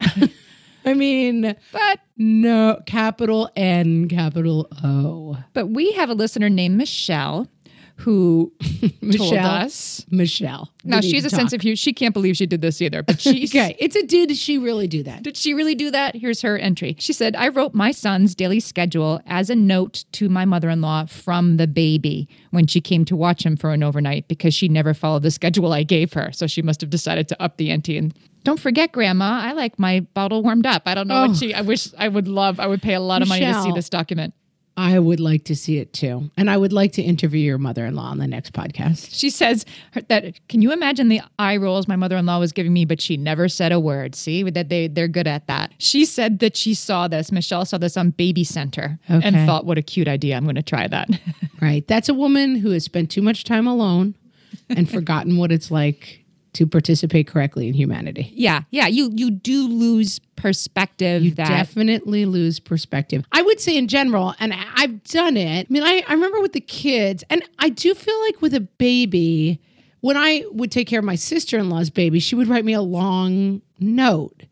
[0.84, 5.36] I mean, But no, capital N, capital O.
[5.52, 7.48] but we have a listener named Michelle
[8.00, 9.46] who told Michelle.
[9.46, 10.06] us.
[10.10, 10.70] Michelle.
[10.84, 11.76] Now she has a sense of humor.
[11.76, 14.86] She can't believe she did this either, but she Okay, it's a did she really
[14.86, 15.22] do that?
[15.22, 16.16] Did she really do that?
[16.16, 16.96] Here's her entry.
[16.98, 20.80] She said, I wrote my son's daily schedule as a note to my mother in
[20.80, 24.68] law from the baby when she came to watch him for an overnight because she
[24.68, 26.32] never followed the schedule I gave her.
[26.32, 27.96] So she must have decided to up the ante.
[27.98, 30.84] And don't forget, Grandma, I like my bottle warmed up.
[30.86, 31.28] I don't know Oh.
[31.28, 33.62] what she, I wish I would love, I would pay a lot of money to
[33.62, 34.32] see this document.
[34.80, 36.30] I would like to see it too.
[36.38, 39.10] And I would like to interview your mother in law on the next podcast.
[39.12, 39.66] She says
[40.08, 42.98] that, can you imagine the eye rolls my mother in law was giving me, but
[42.98, 44.14] she never said a word.
[44.14, 45.72] See, that they, they're good at that.
[45.76, 49.76] She said that she saw this, Michelle saw this on Baby Center and thought, what
[49.76, 50.34] a cute idea.
[50.34, 51.08] I'm going to try that.
[51.60, 51.86] Right.
[51.86, 54.14] That's a woman who has spent too much time alone
[54.70, 56.19] and forgotten what it's like
[56.54, 58.32] to participate correctly in humanity.
[58.34, 58.62] yeah.
[58.70, 58.86] Yeah.
[58.88, 63.24] You, you do lose perspective You that definitely lose perspective.
[63.32, 65.66] I would say in general, and I- I've done it.
[65.70, 68.60] I mean, I, I remember with the kids, and I do feel like with a
[68.60, 69.60] baby,
[70.00, 72.72] when I would take care of my sister in law's baby, she would write me
[72.72, 74.42] a long note.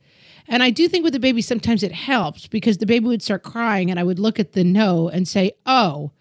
[0.46, 3.42] And I do think with the baby, sometimes it helps because the baby would start
[3.42, 6.12] crying, and I would look at the note and say, Oh,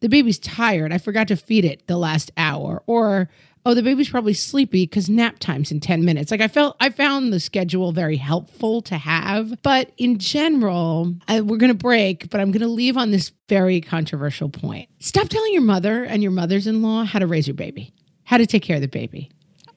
[0.00, 0.92] the baby's tired.
[0.92, 2.82] I forgot to feed it the last hour.
[2.86, 3.28] Or,
[3.66, 6.30] oh, the baby's probably sleepy because nap time's in 10 minutes.
[6.30, 9.60] Like I felt, I found the schedule very helpful to have.
[9.62, 13.32] But in general, I, we're going to break, but I'm going to leave on this
[13.48, 14.88] very controversial point.
[15.00, 18.38] Stop telling your mother and your mother's in law how to raise your baby, how
[18.38, 19.30] to take care of the baby.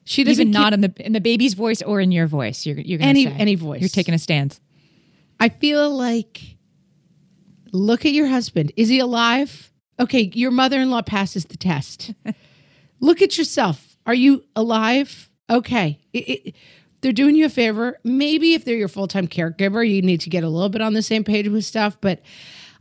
[0.04, 2.64] She doesn't even keep- not in the in the baby's voice or in your voice.
[2.64, 3.32] You're you're gonna Any- say.
[3.38, 3.80] any voice.
[3.80, 4.60] You're taking a stance.
[5.38, 6.56] I feel like
[7.72, 8.72] Look at your husband.
[8.76, 9.72] Is he alive?
[9.98, 12.12] Okay, your mother in law passes the test.
[13.00, 13.96] Look at yourself.
[14.06, 15.28] Are you alive?
[15.48, 15.98] Okay.
[16.12, 16.54] It- it-
[17.02, 17.98] they're doing you a favor.
[18.04, 20.92] Maybe if they're your full time caregiver, you need to get a little bit on
[20.92, 21.96] the same page with stuff.
[22.00, 22.20] But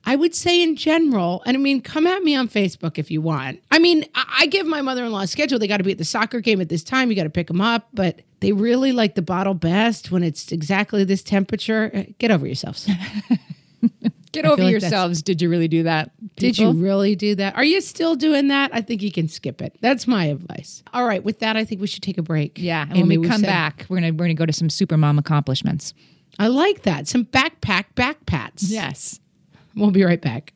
[0.05, 3.21] I would say in general, and I mean, come at me on Facebook if you
[3.21, 3.62] want.
[3.71, 5.58] I mean, I, I give my mother in law a schedule.
[5.58, 7.10] They got to be at the soccer game at this time.
[7.10, 7.88] You got to pick them up.
[7.93, 12.05] But they really like the bottle best when it's exactly this temperature.
[12.17, 12.89] Get over yourselves.
[14.31, 15.21] Get I over like yourselves.
[15.23, 16.11] Did you really do that?
[16.35, 17.55] Did you really do that?
[17.55, 18.69] Are you still doing that?
[18.73, 19.75] I think you can skip it.
[19.81, 20.83] That's my advice.
[20.93, 22.57] All right, with that, I think we should take a break.
[22.59, 22.83] Yeah.
[22.83, 24.69] And Amy, when we we come said- back, we're gonna we're gonna go to some
[24.69, 25.93] super mom accomplishments.
[26.37, 27.07] I like that.
[27.07, 28.65] Some backpack backpats.
[28.69, 29.19] Yes.
[29.75, 30.53] We'll be right back.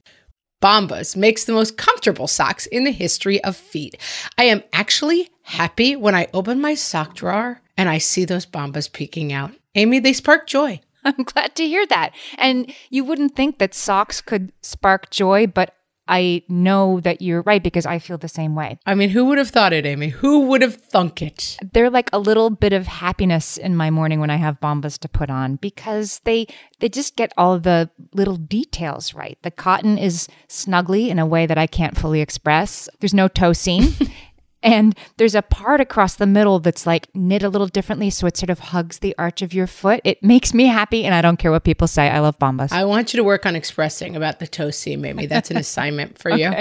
[0.61, 3.97] Bombas makes the most comfortable socks in the history of feet.
[4.37, 8.91] I am actually happy when I open my sock drawer and I see those Bombas
[8.91, 9.51] peeking out.
[9.75, 10.79] Amy, they spark joy.
[11.05, 12.13] I'm glad to hear that.
[12.37, 15.75] And you wouldn't think that socks could spark joy, but
[16.07, 18.77] I know that you're right because I feel the same way.
[18.85, 20.09] I mean, who would have thought it, Amy?
[20.09, 21.57] Who would have thunk it?
[21.71, 25.09] They're like a little bit of happiness in my morning when I have bombas to
[25.09, 26.47] put on because they
[26.79, 29.37] they just get all the little details right.
[29.43, 32.89] The cotton is snuggly in a way that I can't fully express.
[32.99, 33.93] There's no toe seam.
[34.63, 38.37] And there's a part across the middle that's like knit a little differently, so it
[38.37, 39.99] sort of hugs the arch of your foot.
[40.03, 42.09] It makes me happy, and I don't care what people say.
[42.09, 42.71] I love bombas.
[42.71, 45.25] I want you to work on expressing about the toe seam, Amy.
[45.25, 46.51] That's an assignment for you.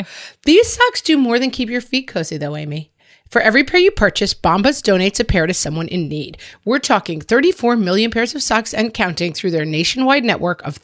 [0.44, 2.92] These socks do more than keep your feet cozy, though, Amy.
[3.32, 6.36] For every pair you purchase, Bombas donates a pair to someone in need.
[6.66, 10.76] We're talking 34 million pairs of socks and counting through their nationwide network of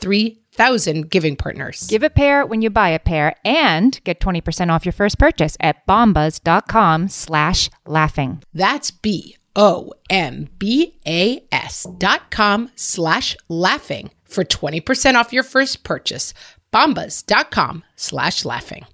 [0.58, 1.86] 3,000 giving partners.
[1.88, 5.56] Give a pair when you buy a pair and get 20% off your first purchase
[5.60, 8.42] at bombas.com slash laughing.
[8.52, 15.44] That's B O M B A S dot com slash laughing for 20% off your
[15.44, 16.34] first purchase.
[16.72, 18.86] Bombas.com slash laughing.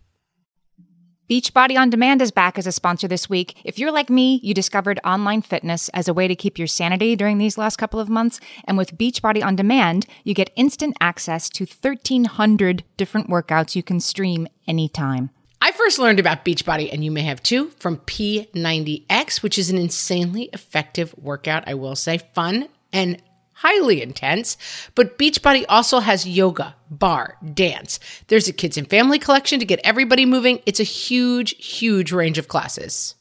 [1.31, 3.57] Beachbody On Demand is back as a sponsor this week.
[3.65, 7.17] If you're like me, you discovered online fitness as a way to keep your sanity
[7.17, 8.41] during these last couple of months.
[8.65, 14.01] And with Beachbody On Demand, you get instant access to 1,300 different workouts you can
[14.01, 15.31] stream anytime.
[15.63, 19.79] I first learned about Beachbody, and you may have too, from P90X, which is an
[19.79, 23.23] insanely effective workout, I will say, fun and
[23.55, 24.57] highly intense.
[24.95, 27.99] But Beachbody also has yoga, barre, dance.
[28.29, 30.61] There's a kids and family collection to get everybody moving.
[30.67, 33.15] It's a huge, huge range of classes.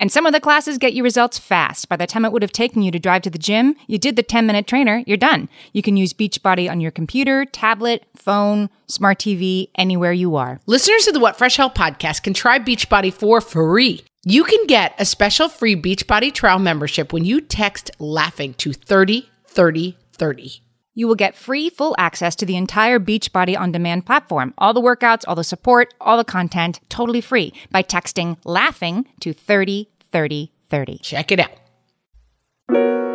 [0.00, 1.88] And some of the classes get you results fast.
[1.88, 4.16] By the time it would have taken you to drive to the gym, you did
[4.16, 5.48] the 10 minute trainer, you're done.
[5.72, 10.60] You can use Beachbody on your computer, tablet, phone, smart TV, anywhere you are.
[10.66, 14.04] Listeners of the What Fresh Hell podcast can try Beachbody for free.
[14.24, 19.28] You can get a special free Beachbody trial membership when you text laughing to 30
[19.58, 20.62] 30 30.
[20.94, 24.54] You will get free full access to the entire Beachbody on demand platform.
[24.56, 29.32] All the workouts, all the support, all the content, totally free by texting laughing to
[29.32, 30.98] 30 30 30.
[30.98, 33.07] Check it out.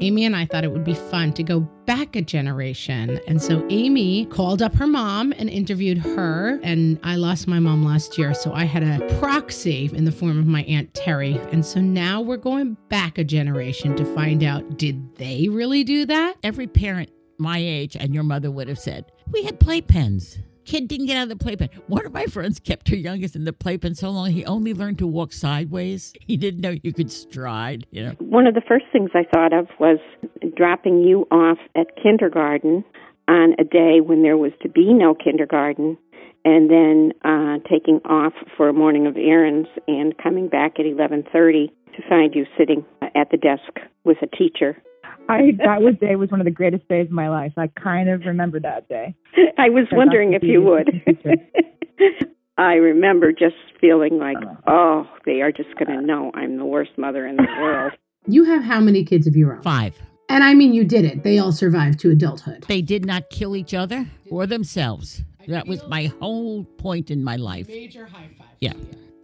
[0.00, 3.20] Amy and I thought it would be fun to go back a generation.
[3.26, 6.60] And so Amy called up her mom and interviewed her.
[6.62, 8.34] And I lost my mom last year.
[8.34, 11.38] So I had a proxy in the form of my Aunt Terry.
[11.52, 16.06] And so now we're going back a generation to find out did they really do
[16.06, 16.36] that?
[16.42, 20.38] every parent my age and your mother would have said, We had playpens.
[20.68, 21.70] Kid didn't get out of the playpen.
[21.86, 24.98] One of my friends kept her youngest in the playpen so long he only learned
[24.98, 26.12] to walk sideways.
[26.20, 28.10] He didn't know you could stride, you know.
[28.18, 29.98] One of the first things I thought of was
[30.54, 32.84] dropping you off at kindergarten
[33.28, 35.96] on a day when there was to be no kindergarten,
[36.44, 41.70] and then uh, taking off for a morning of errands and coming back at 11:30
[41.96, 44.76] to find you sitting at the desk with a teacher.
[45.28, 47.52] I that was day was one of the greatest days of my life.
[47.56, 49.14] I kind of remember that day.
[49.58, 50.88] I was I wondering if you would.
[52.58, 54.56] I remember just feeling like, uh-huh.
[54.66, 56.00] oh, they are just going to uh-huh.
[56.00, 57.92] know I'm the worst mother in the world.
[58.26, 59.62] You have how many kids of your own?
[59.62, 59.96] Five.
[60.28, 61.22] And I mean, you did it.
[61.22, 62.64] They all survived to adulthood.
[62.68, 65.22] They did not kill each other or themselves.
[65.46, 67.68] That was my whole point in my life.
[67.68, 68.48] Major high five.
[68.60, 68.74] Yeah.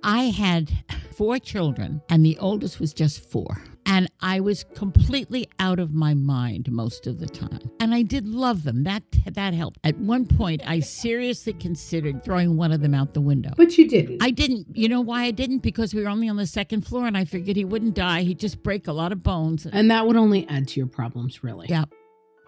[0.02, 0.70] I had
[1.14, 3.62] four children, and the oldest was just four.
[3.87, 7.61] And I was completely out of my mind most of the time.
[7.81, 8.85] And I did love them.
[8.85, 9.79] That that helped.
[9.85, 13.51] At one point, I seriously considered throwing one of them out the window.
[13.57, 14.23] But you didn't.
[14.23, 14.66] I didn't.
[14.73, 15.59] You know why I didn't?
[15.59, 18.23] Because we were only on the second floor, and I figured he wouldn't die.
[18.23, 19.66] He'd just break a lot of bones.
[19.66, 21.66] and that would only add to your problems, really.
[21.68, 21.85] Yeah.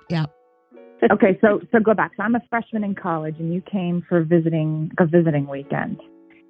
[0.09, 0.27] Yeah.
[1.13, 2.13] okay, so so go back.
[2.17, 6.01] So I'm a freshman in college, and you came for visiting a visiting weekend,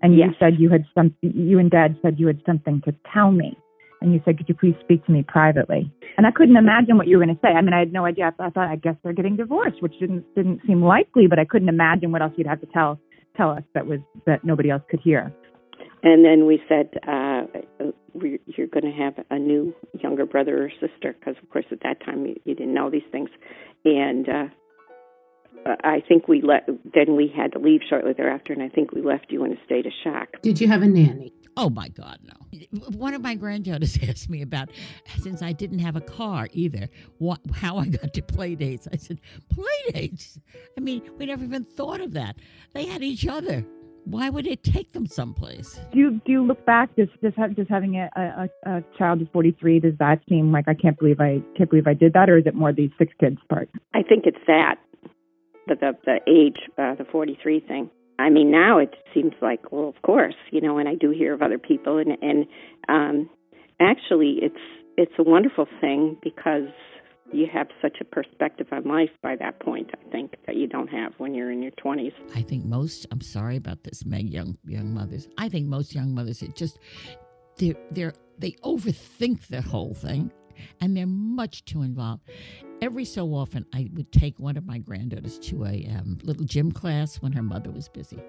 [0.03, 0.29] and Yes.
[0.31, 1.14] you said you had some.
[1.22, 3.57] You and Dad said you had something to tell me,
[4.00, 7.06] and you said, "Could you please speak to me privately?" And I couldn't imagine what
[7.06, 7.48] you were going to say.
[7.48, 8.32] I mean, I had no idea.
[8.38, 11.68] I thought, I guess they're getting divorced, which didn't didn't seem likely, but I couldn't
[11.68, 12.98] imagine what else you'd have to tell
[13.37, 15.32] tell us that was that nobody else could hear.
[16.02, 17.42] And then we said, uh,
[18.12, 21.80] we, you're going to have a new younger brother or sister, because of course at
[21.82, 23.28] that time you, you didn't know these things.
[23.85, 24.44] And uh,
[25.82, 26.68] I think we let.
[26.94, 29.64] Then we had to leave shortly thereafter, and I think we left you in a
[29.64, 30.28] state of shock.
[30.42, 31.32] Did you have a nanny?
[31.56, 32.60] Oh my God, no.
[32.96, 34.68] One of my granddaughters asked me about,
[35.18, 36.88] since I didn't have a car either,
[37.18, 38.86] what, how I got to play dates.
[38.92, 40.38] I said, play dates?
[40.76, 42.36] I mean, we never even thought of that.
[42.74, 43.64] They had each other.
[44.04, 45.80] Why would it take them someplace?
[45.92, 49.18] Do you do you look back just just ha- just having a, a, a child
[49.18, 49.80] who's 43?
[49.80, 52.46] Does that seem like I can't believe I can't believe I did that, or is
[52.46, 53.68] it more the six kids part?
[53.94, 54.76] I think it's that
[55.66, 57.90] the the, the age, uh, the 43 thing.
[58.18, 61.35] I mean, now it seems like, well, of course, you know, and I do hear
[61.35, 62.46] of other people, and and
[62.88, 63.31] um,
[63.81, 64.55] actually, it's
[64.96, 66.68] it's a wonderful thing because
[67.33, 69.90] you have such a perspective on life by that point.
[69.92, 72.12] I think that you don't have when you're in your 20s.
[72.35, 73.07] I think most.
[73.11, 74.33] I'm sorry about this, Meg.
[74.33, 75.29] Young young mothers.
[75.38, 76.79] I think most young mothers it just
[77.59, 80.31] they're they're they overthink the whole thing,
[80.81, 82.22] and they're much too involved.
[82.82, 86.70] Every so often, I would take one of my granddaughters to a um, little gym
[86.70, 88.22] class when her mother was busy,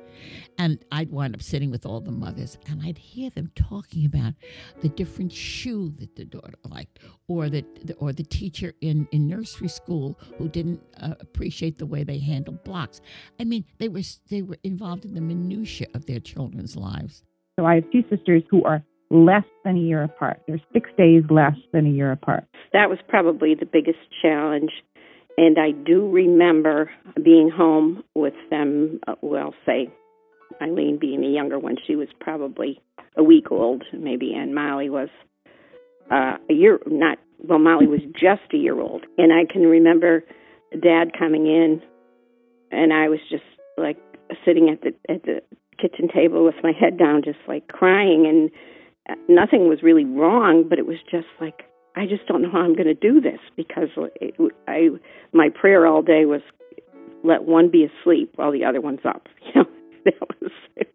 [0.58, 4.36] and I'd wind up sitting with all the mothers, and I'd hear them talking about
[4.82, 7.66] the different shoe that the daughter liked, or that,
[8.00, 12.64] or the teacher in in nursery school who didn't uh, appreciate the way they handled
[12.64, 13.02] blocks.
[13.40, 17.22] I mean, they were they were involved in the minutia of their children's lives.
[17.60, 20.42] So I have two sisters who are less than a year apart.
[20.48, 22.46] They're six days less than a year apart.
[22.74, 24.72] That was probably the biggest challenge.
[25.38, 26.90] And I do remember
[27.24, 29.90] being home with them, uh, well, say,
[30.62, 32.82] Eileen being the younger one, she was probably
[33.16, 35.10] a week old, maybe, and Molly was
[36.10, 39.06] uh, a year, not, well, Molly was just a year old.
[39.18, 40.24] And I can remember
[40.72, 41.82] dad coming in,
[42.72, 43.44] and I was just
[43.78, 43.98] like
[44.44, 45.42] sitting at the, at the
[45.80, 48.50] kitchen table with my head down, just like crying and
[49.28, 51.64] nothing was really wrong, but it was just like
[51.96, 53.90] I just don't know how I'm going to do this because
[54.22, 54.36] it,
[54.68, 54.90] I
[55.34, 56.42] my prayer all day was
[57.24, 59.28] let one be asleep while the other one's up.
[59.56, 59.70] You know,
[60.06, 60.52] that was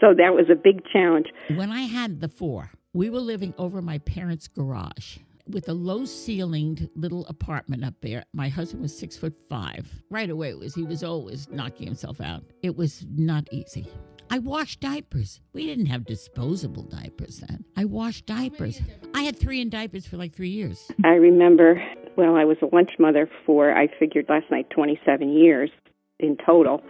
[0.00, 1.26] so that was a big challenge.
[1.54, 6.00] When I had the four, we were living over my parents' garage with a low
[6.00, 8.24] ceilinged little apartment up there.
[8.32, 9.88] My husband was six foot five.
[10.10, 12.42] Right away, it was he was always knocking himself out.
[12.62, 13.86] It was not easy.
[14.30, 15.40] I washed diapers.
[15.52, 17.64] We didn't have disposable diapers then.
[17.76, 18.80] I washed diapers.
[19.14, 20.90] I had three in diapers for like three years.
[21.04, 21.82] I remember,
[22.16, 25.70] well, I was a lunch mother for, I figured last night, 27 years
[26.18, 26.82] in total.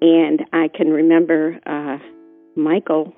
[0.00, 1.98] And I can remember uh,
[2.56, 3.14] Michael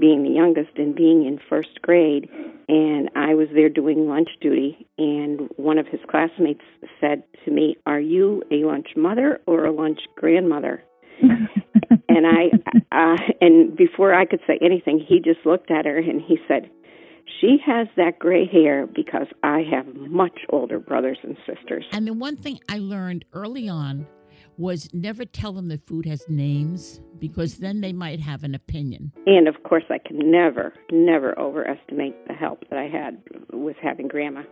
[0.00, 2.28] being the youngest and being in first grade.
[2.68, 4.88] And I was there doing lunch duty.
[4.98, 6.64] And one of his classmates
[7.00, 10.82] said to me, Are you a lunch mother or a lunch grandmother?
[11.22, 12.50] And I
[12.92, 16.70] uh and before I could say anything, he just looked at her and he said,
[17.40, 22.14] "She has that gray hair because I have much older brothers and sisters." And the
[22.14, 24.06] one thing I learned early on
[24.58, 29.12] was never tell them that food has names because then they might have an opinion.
[29.26, 34.08] And of course, I can never, never overestimate the help that I had with having
[34.08, 34.42] grandma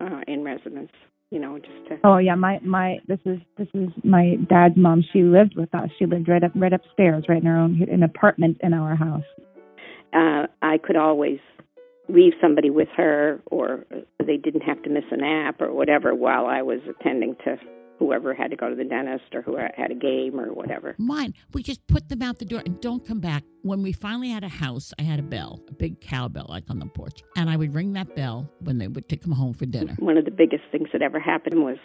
[0.00, 0.92] uh, in residence
[1.30, 1.98] you know, just to.
[2.04, 5.04] Oh yeah, my my this is this is my dad's mom.
[5.12, 5.88] She lived with us.
[5.98, 9.24] She lived right up right upstairs, right in her own an apartment in our house.
[10.12, 11.38] Uh, I could always
[12.08, 13.84] leave somebody with her, or
[14.24, 17.56] they didn't have to miss a nap or whatever while I was attending to
[17.98, 20.94] whoever had to go to the dentist or who had a game or whatever.
[20.98, 23.42] Mine, we just put them out the door and don't come back.
[23.62, 26.78] When we finally had a house, I had a bell, a big cowbell like on
[26.78, 29.66] the porch, and I would ring that bell when they would take them home for
[29.66, 29.94] dinner.
[29.98, 31.78] One of the biggest things that ever happened was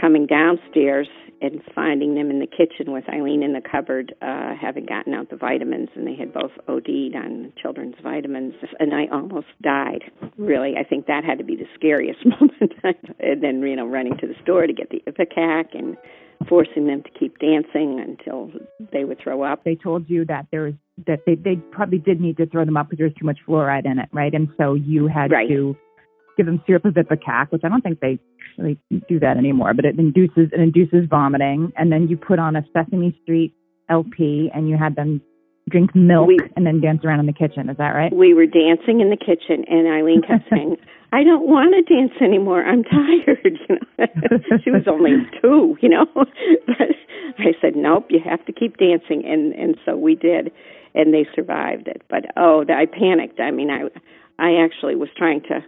[0.00, 1.08] coming downstairs
[1.42, 5.28] and finding them in the kitchen with Eileen in the cupboard, uh, having gotten out
[5.28, 10.04] the vitamins, and they had both OD'd on children's vitamins, and I almost died.
[10.38, 12.72] Really, I think that had to be the scariest moment.
[13.18, 15.96] and then, you know, running to the store to get the Ipecac and
[16.48, 18.50] forcing them to keep dancing until
[18.92, 19.64] they would throw up.
[19.64, 20.74] They told you that there was
[21.06, 23.38] that they they probably did need to throw them up because there was too much
[23.48, 24.32] fluoride in it, right?
[24.32, 25.48] And so you had right.
[25.48, 25.76] to
[26.36, 28.18] give them syrup of ipecac, which I don't think they
[28.58, 28.78] really
[29.08, 31.72] do that anymore, but it induces it induces vomiting.
[31.76, 33.54] And then you put on a Sesame Street
[33.88, 35.20] LP and you had them
[35.68, 37.68] drink milk we, and then dance around in the kitchen.
[37.68, 38.12] Is that right?
[38.12, 40.76] We were dancing in the kitchen, and Eileen kept saying,
[41.12, 42.64] "I don't want to dance anymore.
[42.64, 46.06] I'm tired." You know, she was only two, you know.
[46.14, 46.88] but
[47.38, 50.50] I said, "Nope, you have to keep dancing," and and so we did,
[50.94, 52.02] and they survived it.
[52.08, 53.38] But oh, I panicked.
[53.38, 53.88] I mean, I
[54.38, 55.60] I actually was trying to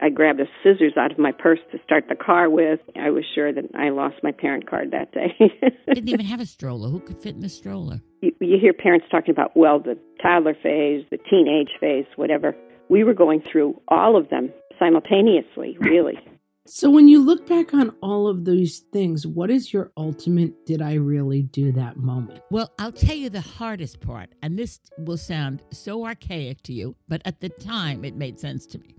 [0.00, 2.80] I grabbed the scissors out of my purse to start the car with.
[2.96, 5.34] I was sure that I lost my parent card that day.
[5.94, 6.88] Didn't even have a stroller.
[6.88, 8.00] Who could fit in the stroller?
[8.24, 12.56] you, you hear parents talking about, well, the toddler phase, the teenage phase, whatever.
[12.88, 16.18] We were going through all of them simultaneously, really.
[16.66, 20.80] So when you look back on all of these things, what is your ultimate did
[20.80, 22.40] I really do that moment?
[22.50, 26.96] Well, I'll tell you the hardest part, and this will sound so archaic to you,
[27.06, 28.94] but at the time it made sense to me.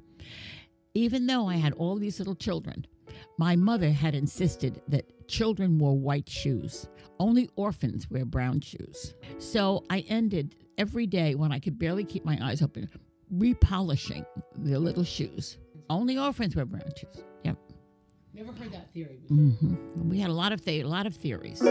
[0.95, 2.85] Even though I had all these little children,
[3.37, 6.87] my mother had insisted that children wore white shoes.
[7.19, 9.13] Only orphans wear brown shoes.
[9.37, 12.89] So I ended every day when I could barely keep my eyes open,
[13.33, 14.25] repolishing
[14.57, 15.57] the little shoes.
[15.89, 17.23] Only orphans wear brown shoes.
[17.43, 17.57] Yep.
[18.33, 19.19] Never heard that theory.
[19.27, 21.61] hmm We had a lot of the- a lot of theories.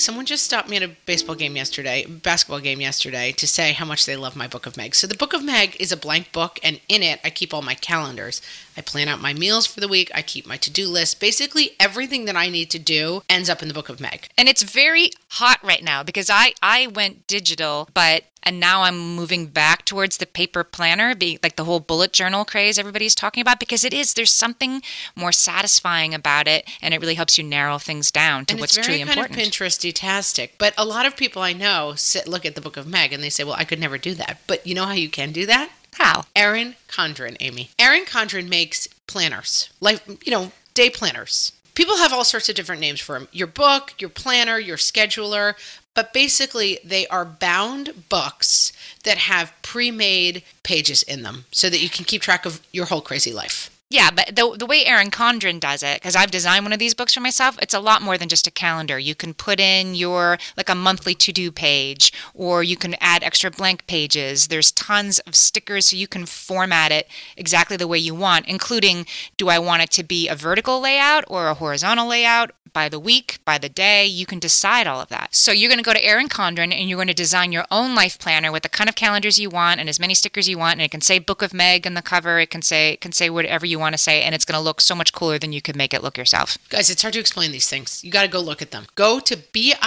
[0.00, 3.84] Someone just stopped me at a baseball game yesterday, basketball game yesterday, to say how
[3.84, 4.94] much they love my Book of Meg.
[4.94, 7.60] So the Book of Meg is a blank book, and in it, I keep all
[7.60, 8.40] my calendars.
[8.80, 10.10] I plan out my meals for the week.
[10.14, 11.20] I keep my to-do list.
[11.20, 14.28] Basically, everything that I need to do ends up in the Book of Meg.
[14.38, 19.14] And it's very hot right now because I I went digital, but and now I'm
[19.14, 23.42] moving back towards the paper planner, be like the whole bullet journal craze everybody's talking
[23.42, 24.80] about because it is there's something
[25.14, 28.78] more satisfying about it and it really helps you narrow things down to and what's
[28.78, 29.38] it's very kind important.
[29.38, 30.54] of Pinteresty-tastic.
[30.56, 33.22] But a lot of people I know sit look at the Book of Meg and
[33.22, 35.44] they say, "Well, I could never do that." But you know how you can do
[35.44, 35.70] that?
[36.00, 36.24] How?
[36.34, 37.68] Erin Condren, Amy.
[37.78, 41.52] Erin Condren makes planners, like, you know, day planners.
[41.74, 45.54] People have all sorts of different names for them your book, your planner, your scheduler.
[45.94, 48.72] But basically, they are bound books
[49.04, 52.86] that have pre made pages in them so that you can keep track of your
[52.86, 53.70] whole crazy life.
[53.92, 56.94] Yeah, but the the way Erin Condren does it, because I've designed one of these
[56.94, 59.00] books for myself, it's a lot more than just a calendar.
[59.00, 63.24] You can put in your like a monthly to do page, or you can add
[63.24, 64.46] extra blank pages.
[64.46, 69.06] There's tons of stickers, so you can format it exactly the way you want, including
[69.36, 72.98] do I want it to be a vertical layout or a horizontal layout by the
[72.98, 74.06] week, by the day.
[74.06, 75.34] You can decide all of that.
[75.34, 77.94] So you're going to go to Erin Condren and you're going to design your own
[77.94, 80.74] life planner with the kind of calendars you want and as many stickers you want.
[80.74, 82.38] And it can say Book of Meg on the cover.
[82.38, 84.64] It can say it can say whatever you want to say, and it's going to
[84.64, 86.58] look so much cooler than you could make it look yourself.
[86.68, 88.02] Guys, it's hard to explain these things.
[88.04, 88.86] You got to go look at them.
[88.94, 89.82] Go to bit.ly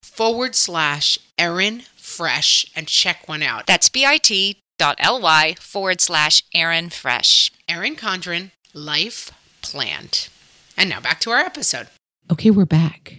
[0.00, 3.66] forward slash Erin Fresh and check one out.
[3.66, 7.50] That's bit.ly forward slash Erin Fresh.
[7.68, 9.32] Erin Condren, Life
[9.62, 10.28] Planned.
[10.76, 11.88] And now back to our episode.
[12.30, 13.18] Okay, we're back.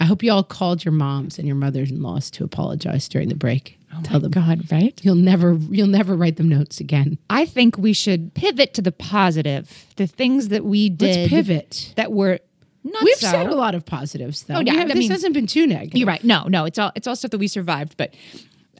[0.00, 3.78] I hope you all called your moms and your mothers-in-laws to apologize during the break.
[4.04, 4.98] Tell them God, right?
[5.04, 7.18] you'll never you'll never write them notes again.
[7.28, 11.92] I think we should pivot to the positive, the things that we did Let's pivot.
[11.96, 12.38] that were
[12.84, 13.26] not We've so.
[13.30, 14.54] said a lot of positives though.
[14.56, 15.98] Oh, yeah, have- I this mean- hasn't been too negative.
[15.98, 16.24] You're right.
[16.24, 18.14] No, no, it's all it's all stuff that we survived, but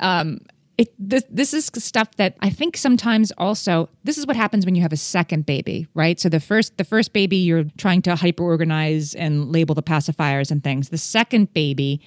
[0.01, 0.41] um
[0.83, 4.75] it this this is stuff that I think sometimes also this is what happens when
[4.75, 6.19] you have a second baby, right?
[6.19, 10.51] So the first the first baby you're trying to hyper organize and label the pacifiers
[10.51, 10.89] and things.
[10.89, 12.01] The second baby,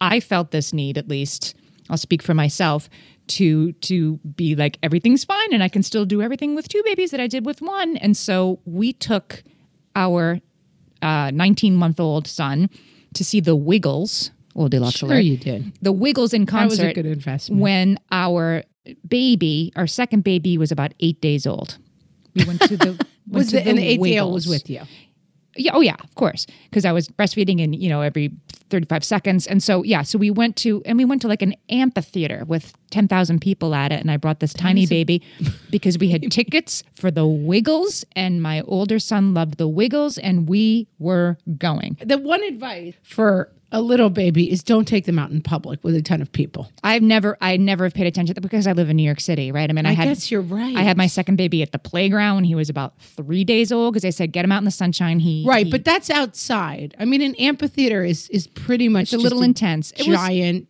[0.00, 1.54] I felt this need at least.
[1.88, 2.88] I'll speak for myself
[3.38, 7.10] to to be like everything's fine and I can still do everything with two babies
[7.10, 7.96] that I did with one.
[7.96, 9.42] And so we took
[9.96, 10.40] our
[11.02, 12.70] uh, 19 month old son
[13.14, 14.30] to see the Wiggles.
[14.54, 15.72] Old deluxe Sure, you did.
[15.82, 17.60] The Wiggles in That concert was a good investment.
[17.62, 18.64] when our
[19.08, 21.78] baby, our second baby, was about eight days old.
[22.34, 24.62] We went to the went was to the, and the eight day old was Wiggles.
[24.62, 24.80] with you.
[25.56, 28.30] Yeah, oh yeah, of course, because I was breastfeeding and you know every
[28.70, 31.42] thirty five seconds, and so yeah, so we went to and we went to like
[31.42, 35.22] an amphitheater with ten thousand people at it, and I brought this tiny baby
[35.70, 40.48] because we had tickets for the Wiggles, and my older son loved the Wiggles, and
[40.48, 41.98] we were going.
[42.00, 45.94] The one advice for a little baby is don't take them out in public with
[45.94, 46.70] a ton of people.
[46.82, 49.52] I've never, I never have paid attention to because I live in New York City,
[49.52, 49.70] right?
[49.70, 50.76] I mean, I, I had, guess you're right.
[50.76, 53.92] I had my second baby at the playground when he was about three days old
[53.92, 55.20] because they said get him out in the sunshine.
[55.20, 56.94] He Right, he- but that's outside.
[56.98, 59.92] I mean, an amphitheater is is pretty much a little intense.
[59.92, 60.66] It was, giant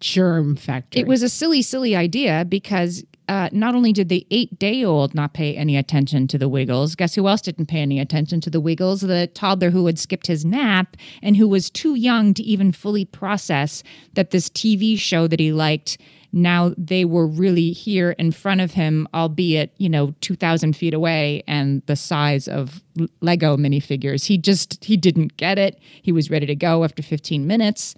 [0.00, 1.00] germ factory.
[1.00, 5.14] it was a silly, silly idea because uh, not only did the eight day old
[5.14, 8.50] not pay any attention to the Wiggles, guess who else didn't pay any attention to
[8.50, 9.00] the Wiggles?
[9.00, 13.04] The toddler who had skipped his nap and who was too young to even fully
[13.04, 13.82] process
[14.14, 15.98] that this TV show that he liked.
[16.32, 21.44] Now they were really here in front of him, albeit, you know, 2,000 feet away
[21.46, 22.82] and the size of
[23.20, 24.26] Lego minifigures.
[24.26, 25.78] He just, he didn't get it.
[26.02, 27.94] He was ready to go after 15 minutes.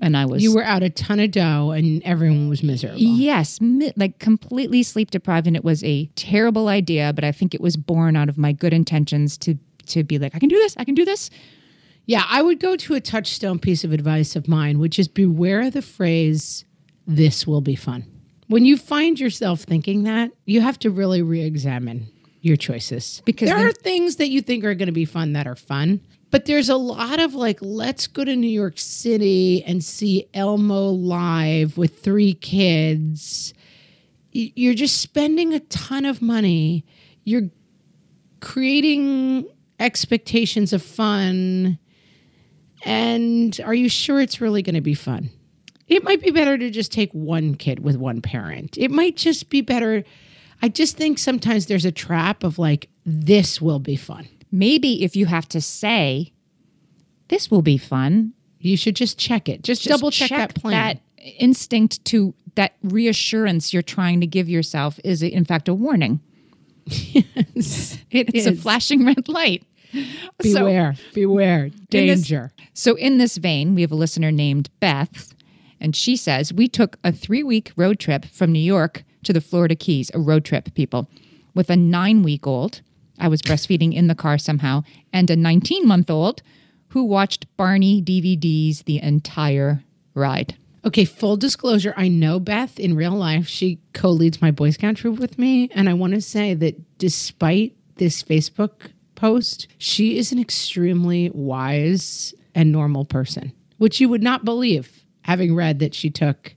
[0.00, 2.98] And I was you were out a ton of dough and everyone was miserable.
[2.98, 7.12] Yes, mi- like completely sleep deprived, and it was a terrible idea.
[7.12, 10.34] But I think it was born out of my good intentions to to be like,
[10.34, 11.30] I can do this, I can do this.
[12.06, 15.70] Yeah, I would go to a touchstone piece of advice of mine, which is beware
[15.70, 16.64] the phrase,
[17.06, 18.04] this will be fun.
[18.48, 22.08] When you find yourself thinking that, you have to really re examine
[22.40, 23.22] your choices.
[23.24, 26.00] Because there are things that you think are going to be fun that are fun.
[26.30, 30.90] But there's a lot of like, let's go to New York City and see Elmo
[30.90, 33.52] live with three kids.
[34.32, 36.84] You're just spending a ton of money.
[37.24, 37.50] You're
[38.40, 39.48] creating
[39.80, 41.78] expectations of fun.
[42.84, 45.30] And are you sure it's really going to be fun?
[45.88, 48.78] It might be better to just take one kid with one parent.
[48.78, 50.04] It might just be better.
[50.62, 54.28] I just think sometimes there's a trap of like, this will be fun.
[54.52, 56.32] Maybe if you have to say,
[57.28, 59.62] this will be fun, You should just check it.
[59.62, 60.72] Just, just double check, that plan.
[60.72, 61.00] that
[61.38, 66.20] instinct to that reassurance you're trying to give yourself is in fact a warning.
[66.86, 67.24] it
[68.34, 69.64] It's a flashing red light.
[69.92, 71.72] So- Beware, beware, In
[72.06, 72.52] this- danger.
[72.74, 75.34] So, in this vein, we have a listener named Beth,
[75.80, 79.40] and she says, We took a three week road trip from New York to the
[79.40, 81.08] Florida Keys, a road trip, people,
[81.54, 82.82] with a nine week old.
[83.20, 86.42] I was breastfeeding in the car somehow, and a 19 month old
[86.88, 90.56] who watched Barney DVDs the entire ride.
[90.84, 93.46] Okay, full disclosure, I know Beth in real life.
[93.46, 95.68] She co leads my Boy Scout troop with me.
[95.74, 102.34] And I want to say that despite this Facebook post, she is an extremely wise
[102.54, 106.54] and normal person, which you would not believe having read that she took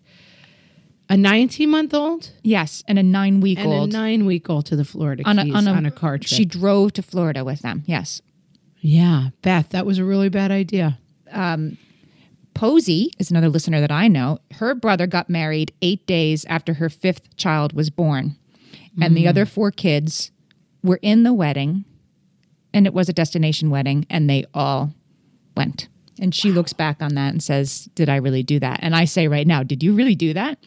[1.14, 4.66] a 19 month old Yes, and a nine week and old a nine week old
[4.68, 6.28] to the Florida on a, Keys on, a, on a car trip.
[6.28, 7.84] She drove to Florida with them.
[7.86, 8.22] Yes.
[8.82, 10.98] yeah, Beth, that was a really bad idea.
[11.32, 11.78] Um,
[12.54, 14.40] Posey is another listener that I know.
[14.52, 18.38] Her brother got married eight days after her fifth child was born.
[19.02, 19.30] And the mm.
[19.30, 20.32] other four kids
[20.84, 21.86] were in the wedding,
[22.74, 24.94] and it was a destination wedding, and they all
[25.58, 25.88] went.
[26.20, 28.80] And she looks back on that and says, Did I really do that?
[28.84, 30.60] And I say right now, Did you really do that?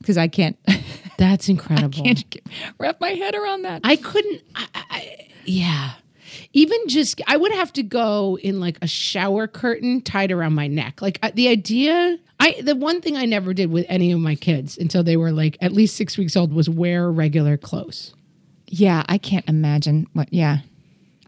[0.00, 0.58] Because I can't,
[1.18, 2.00] That's incredible.
[2.00, 2.46] I can't get-
[2.78, 3.82] wrap my head around that.
[3.84, 4.40] I couldn't.
[4.54, 5.92] I, I, yeah.
[6.52, 10.66] Even just, I would have to go in like a shower curtain tied around my
[10.66, 11.00] neck.
[11.02, 14.78] Like the idea, I the one thing I never did with any of my kids
[14.78, 18.14] until they were like at least six weeks old was wear regular clothes.
[18.68, 20.58] yeah, I can't imagine what, yeah.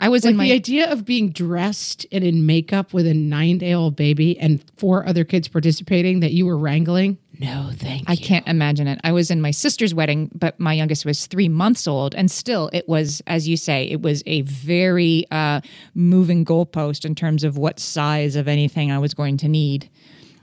[0.03, 0.45] I was Like in my.
[0.47, 4.63] the idea of being dressed and in makeup with a nine day old baby and
[4.77, 7.19] four other kids participating that you were wrangling.
[7.39, 8.25] No, thank I you.
[8.27, 9.01] can't imagine it.
[9.05, 12.69] I was in my sister's wedding, but my youngest was three months old, and still,
[12.73, 15.61] it was, as you say, it was a very uh,
[15.95, 19.89] moving goalpost in terms of what size of anything I was going to need,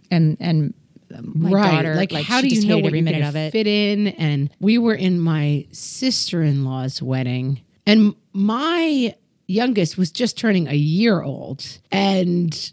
[0.09, 0.73] and and
[1.21, 1.71] my right.
[1.71, 3.51] daughter, like, how do you know what every minute of it?
[3.51, 4.07] fit in?
[4.07, 9.15] And we were in my sister in law's wedding, and my
[9.49, 12.71] youngest was just turning a year old, and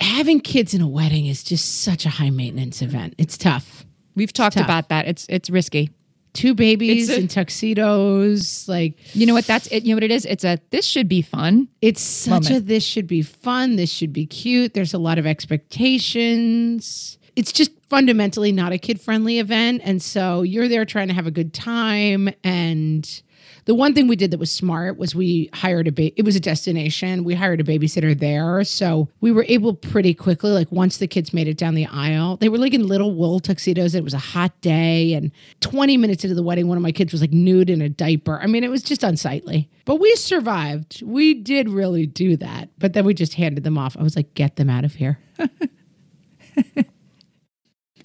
[0.00, 3.14] having kids in a wedding is just such a high maintenance event.
[3.18, 3.84] It's tough.
[4.14, 4.64] We've talked tough.
[4.64, 5.06] about that.
[5.06, 5.90] It's it's risky.
[6.32, 9.46] Two babies a- in tuxedos, like You know what?
[9.46, 9.84] That's it.
[9.84, 10.24] You know what it is?
[10.24, 11.68] It's a this should be fun.
[11.80, 12.56] It's such moment.
[12.56, 14.74] a this should be fun, this should be cute.
[14.74, 17.18] There's a lot of expectations.
[17.36, 19.82] It's just fundamentally not a kid friendly event.
[19.84, 22.28] And so you're there trying to have a good time.
[22.44, 23.22] And
[23.66, 26.36] the one thing we did that was smart was we hired a ba- it was
[26.36, 27.24] a destination.
[27.24, 28.62] We hired a babysitter there.
[28.64, 32.36] So we were able pretty quickly, like once the kids made it down the aisle,
[32.36, 33.94] they were like in little wool tuxedos.
[33.94, 35.14] It was a hot day.
[35.14, 37.88] And 20 minutes into the wedding, one of my kids was like nude in a
[37.88, 38.38] diaper.
[38.42, 39.70] I mean, it was just unsightly.
[39.86, 41.02] But we survived.
[41.02, 42.68] We did really do that.
[42.78, 43.96] But then we just handed them off.
[43.98, 45.18] I was like, get them out of here.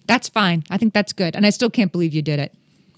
[0.07, 0.63] That's fine.
[0.71, 2.51] I think that's good, and I still can't believe you did it.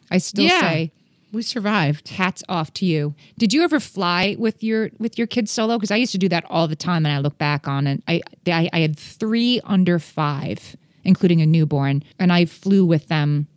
[0.09, 0.61] I still Yeah.
[0.61, 0.91] say
[1.31, 2.09] We survived.
[2.09, 3.15] hats off to you.
[3.37, 5.77] Did you ever fly with your with your kids solo?
[5.77, 8.03] Because I used to do that all the time, and I look back on it.
[8.07, 13.47] I, I I had three under five, including a newborn, and I flew with them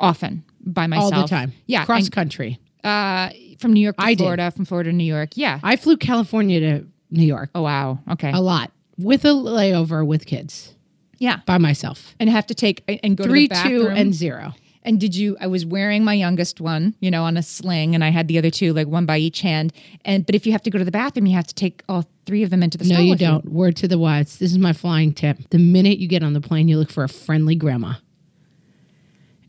[0.00, 1.52] often by myself All the time.
[1.66, 2.58] Yeah, Cross and, country.
[2.84, 4.22] uh, from New York to I did.
[4.24, 5.30] Florida, from Florida to New York.
[5.34, 5.60] Yeah.
[5.62, 7.98] I flew California to New York oh wow.
[8.12, 8.30] Okay.
[8.32, 10.74] a lot with a layover with kids
[11.18, 11.40] yeah.
[11.46, 12.14] by myself.
[12.20, 14.52] And have to take and go Three, to the two, and zero.
[14.88, 15.36] And did you?
[15.38, 18.38] I was wearing my youngest one, you know, on a sling, and I had the
[18.38, 19.70] other two, like one by each hand.
[20.06, 22.08] And but if you have to go to the bathroom, you have to take all
[22.24, 23.44] three of them into the No, you don't.
[23.52, 24.38] Word to the wise.
[24.38, 25.36] This is my flying tip.
[25.50, 27.96] The minute you get on the plane, you look for a friendly grandma.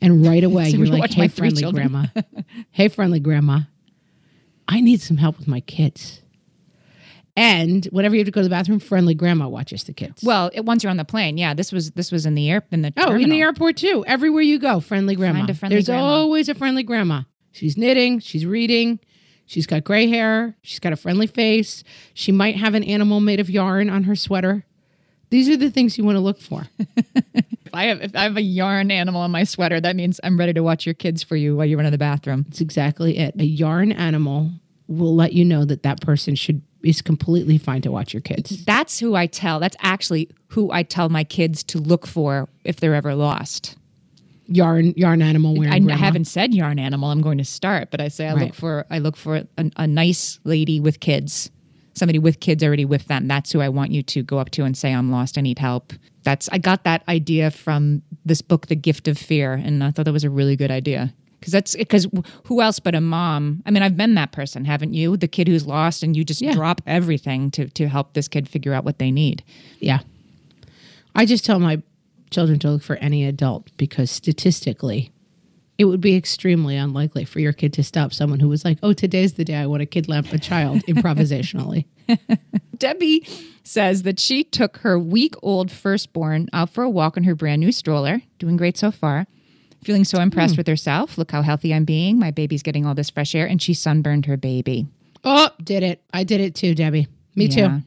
[0.01, 2.07] And right away, So you're like, hey, friendly children." grandma.
[2.71, 3.59] hey, friendly grandma.
[4.67, 6.21] I need some help with my kids.
[7.39, 10.23] And whenever you have to go to the bathroom, friendly grandma watches the kids.
[10.23, 11.53] Well, it, once you're on the plane, yeah.
[11.53, 14.03] This was this was in the air in the Oh, in the airport too.
[14.07, 15.39] Everywhere you go, friendly grandma.
[15.39, 16.03] Find a friendly There's grandma.
[16.03, 17.21] always a friendly grandma.
[17.51, 18.99] She's knitting, she's reading,
[19.49, 20.55] She's got gray hair.
[20.61, 21.83] She's got a friendly face.
[22.13, 24.63] She might have an animal made of yarn on her sweater.
[25.31, 26.67] These are the things you want to look for.
[26.77, 30.37] If I have if I have a yarn animal on my sweater, that means I'm
[30.37, 32.43] ready to watch your kids for you while you run to the bathroom.
[32.47, 33.33] That's exactly it.
[33.39, 34.51] A yarn animal
[34.87, 38.63] will let you know that that person should is completely fine to watch your kids.
[38.65, 39.59] That's who I tell.
[39.59, 43.75] That's actually who I tell my kids to look for if they're ever lost.
[44.47, 45.89] Yarn yarn animal wearing.
[45.89, 47.11] I, I haven't said yarn animal.
[47.11, 48.45] I'm going to start, but I say I Right.
[48.45, 49.45] look for I look for a,
[49.77, 51.51] a nice lady with kids,
[51.93, 53.27] somebody with kids already with them.
[53.27, 55.37] That's who I want you to go up to and say I'm lost.
[55.37, 55.93] I need help.
[56.23, 60.05] That's I got that idea from this book, The Gift of Fear, and I thought
[60.05, 61.13] that was a really good idea.
[61.39, 62.05] Because that's because
[62.45, 63.63] who else but a mom?
[63.65, 65.15] I mean, I've been that person, haven't you?
[65.17, 66.53] The kid who's lost, and you just Yeah.
[66.53, 69.43] drop everything to to help this kid figure out what they need.
[69.79, 69.99] Yeah.
[71.15, 71.81] I just tell my
[72.29, 75.11] children to look for any adult because statistically,
[75.77, 78.93] it would be extremely unlikely for your kid to stop someone who was like, "Oh,
[78.93, 81.85] today's the day I want to kidnap a child improvisationally."
[82.77, 83.25] Debbie
[83.63, 87.59] says that she took her week old firstborn out for a walk in her brand
[87.61, 89.25] new stroller, doing great so far.
[89.83, 90.59] Feeling so impressed hmm.
[90.59, 91.17] with herself.
[91.17, 92.19] Look how healthy I'm being.
[92.19, 94.87] My baby's getting all this fresh air, and she sunburned her baby.
[95.23, 96.01] oh, did it?
[96.13, 97.07] I did it too, Debbie.
[97.35, 97.67] Me Yeah.
[97.79, 97.83] too.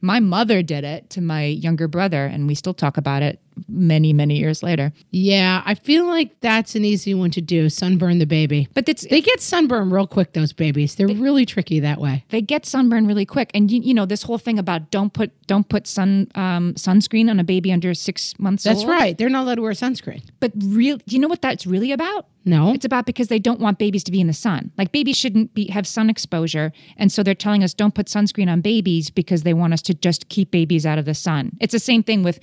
[0.00, 4.12] My mother did it to my younger brother, and we still talk about it many,
[4.12, 4.92] many years later.
[5.10, 7.68] Yeah, I feel like that's an easy one to do.
[7.68, 8.68] Sunburn the baby.
[8.74, 10.32] But it's They get sunburn real quick.
[10.32, 10.94] Those babies.
[10.94, 12.24] They're really tricky that way.
[12.30, 15.30] they get sunburn really quick and you, you know this whole thing about don't put
[15.46, 18.88] don't put sun um, sunscreen on a baby under six months That's old.
[18.88, 19.16] right.
[19.16, 20.22] They're not allowed to wear sunscreen.
[20.40, 22.72] but real do you know what that's really about No.
[22.74, 24.70] It's about because they don't want babies to be in the sun.
[24.76, 28.50] Like babies shouldn't be have sun exposure, and so they're telling us don't put sunscreen
[28.50, 31.52] on babies because they want us to just keep babies out of the sun.
[31.60, 32.38] It's the same thing with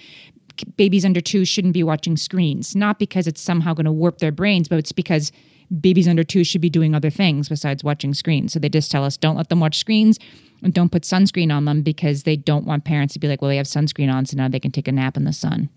[0.78, 4.32] babies under 2 shouldn't be watching screens, not because it's somehow going to warp their
[4.32, 5.32] brains, but it's because
[5.80, 8.54] babies under 2 should be doing other things besides watching screens.
[8.54, 10.20] So they just tell us don't let them watch screens
[10.64, 13.50] and don't put sunscreen on them because they don't want parents to be like, well,
[13.50, 15.70] they have sunscreen on, so now they can take a nap in the sun.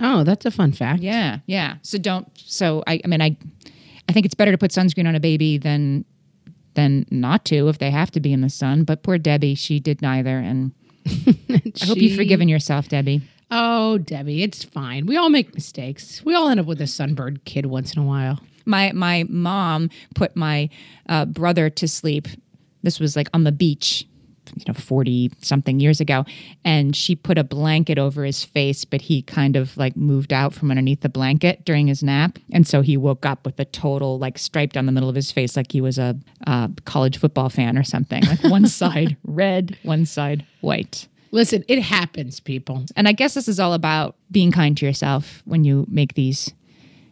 [0.00, 1.02] oh, that's a fun fact.
[1.02, 1.76] Yeah, yeah.
[1.82, 2.28] So don't.
[2.36, 3.36] So I, I mean, I,
[4.08, 6.04] I think it's better to put sunscreen on a baby than,
[6.74, 8.84] than not to if they have to be in the sun.
[8.84, 10.72] But poor Debbie, she did neither, and
[11.06, 13.22] I hope you've forgiven yourself, Debbie.
[13.50, 15.06] Oh, Debbie, it's fine.
[15.06, 16.24] We all make mistakes.
[16.24, 18.40] We all end up with a sunburned kid once in a while.
[18.64, 20.68] My my mom put my
[21.08, 22.26] uh, brother to sleep.
[22.82, 24.06] This was like on the beach.
[24.54, 26.24] You know, 40 something years ago.
[26.64, 30.54] And she put a blanket over his face, but he kind of like moved out
[30.54, 32.38] from underneath the blanket during his nap.
[32.52, 35.32] And so he woke up with a total like stripe down the middle of his
[35.32, 36.16] face, like he was a,
[36.46, 38.22] uh college football fan or something.
[38.24, 41.08] Like one side red, one side white.
[41.32, 42.84] Listen, it happens, people.
[42.94, 46.52] And I guess this is all about being kind to yourself when you make these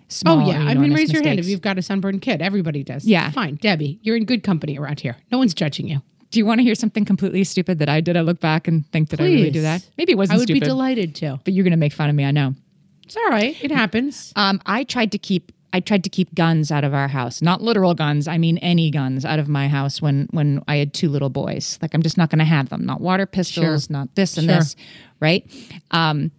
[0.09, 0.41] small.
[0.41, 0.65] Oh, yeah.
[0.65, 2.41] I mean, raise your hand if you've got a sunburned kid.
[2.41, 3.05] Everybody does.
[3.05, 3.31] Yeah.
[3.31, 3.57] Fine.
[3.57, 5.17] Debbie, you're in good company around here.
[5.31, 6.01] No one's judging you.
[6.31, 8.17] Do you want to hear something completely stupid that I did?
[8.17, 9.89] I look back and think, did I really do that?
[9.97, 11.41] Maybe it wasn't I would stupid, be delighted to.
[11.45, 12.25] but you're going to make fun of me.
[12.25, 12.55] I know.
[13.05, 13.57] It's all right.
[13.62, 14.33] It happens.
[14.35, 17.61] Um, I tried to keep I tried to keep guns out of our house, not
[17.61, 18.29] literal guns.
[18.29, 21.81] I mean any guns out of my house when when I had two little boys.
[21.83, 22.87] Like I'm just not going to have them.
[22.87, 24.55] Not water pistols, not this and Sure.
[24.59, 24.77] this,
[25.18, 25.45] right?
[25.91, 26.31] Um,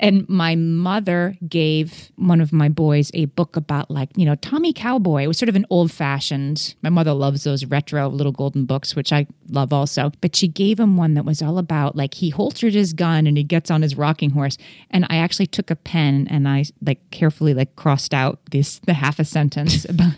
[0.00, 4.72] and my mother gave one of my boys a book about like you know Tommy
[4.72, 5.22] Cowboy.
[5.22, 6.74] It was sort of an old fashioned.
[6.82, 10.10] My mother loves those retro little golden books, which I love also.
[10.20, 13.36] But she gave him one that was all about like he holstered his gun and
[13.36, 14.56] he gets on his rocking horse.
[14.90, 18.94] And I actually took a pen and I like carefully like crossed out this the
[18.94, 20.14] half a sentence about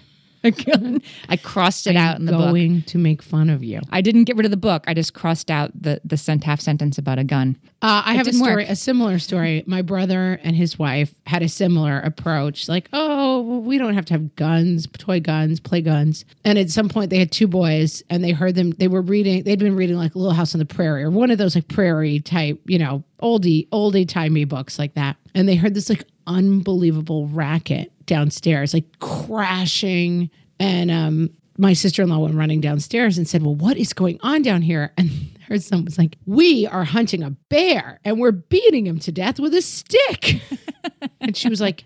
[0.65, 1.01] gun.
[1.29, 2.51] I crossed it out in the book.
[2.51, 3.81] Going to make fun of you.
[3.91, 4.85] I didn't get rid of the book.
[4.87, 7.57] I just crossed out the the sent half sentence about a gun.
[7.83, 8.69] Uh, I have a story, work.
[8.69, 9.65] a similar story.
[9.67, 12.69] My brother and his wife had a similar approach.
[12.69, 16.25] Like, oh, we don't have to have guns, toy guns, play guns.
[16.45, 18.71] And at some point, they had two boys, and they heard them.
[18.71, 19.43] They were reading.
[19.43, 22.21] They'd been reading like Little House on the Prairie or one of those like prairie
[22.21, 25.17] type, you know, oldie, oldie timey books like that.
[25.35, 30.31] And they heard this like unbelievable racket downstairs, like crashing.
[30.59, 34.19] And um, my sister in law went running downstairs and said, Well, what is going
[34.23, 34.93] on down here?
[34.97, 35.11] And
[35.49, 39.39] her son was like, We are hunting a bear and we're beating him to death
[39.39, 40.41] with a stick.
[41.21, 41.85] and she was like,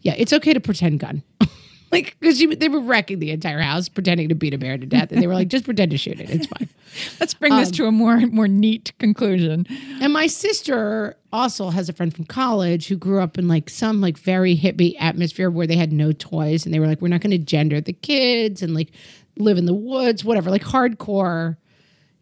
[0.00, 1.22] Yeah, it's okay to pretend gun.
[1.94, 5.12] like, because they were wrecking the entire house, pretending to beat a bear to death.
[5.12, 6.30] And they were like, Just pretend to shoot it.
[6.30, 6.68] It's fine.
[7.20, 9.66] Let's bring this um, to a more more neat conclusion.
[10.00, 14.00] And my sister also has a friend from college who grew up in like some
[14.00, 17.20] like very hippie atmosphere where they had no toys and they were like, we're not
[17.20, 18.90] going to gender the kids and like
[19.36, 21.56] live in the woods, whatever, like hardcore,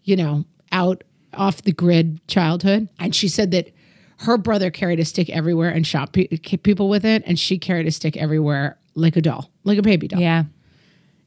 [0.05, 1.05] you know, out
[1.35, 2.89] off the grid childhood.
[2.99, 3.73] And she said that
[4.19, 7.87] her brother carried a stick everywhere and shot pe- people with it, and she carried
[7.87, 10.21] a stick everywhere like a doll, like a baby doll.
[10.21, 10.45] Yeah.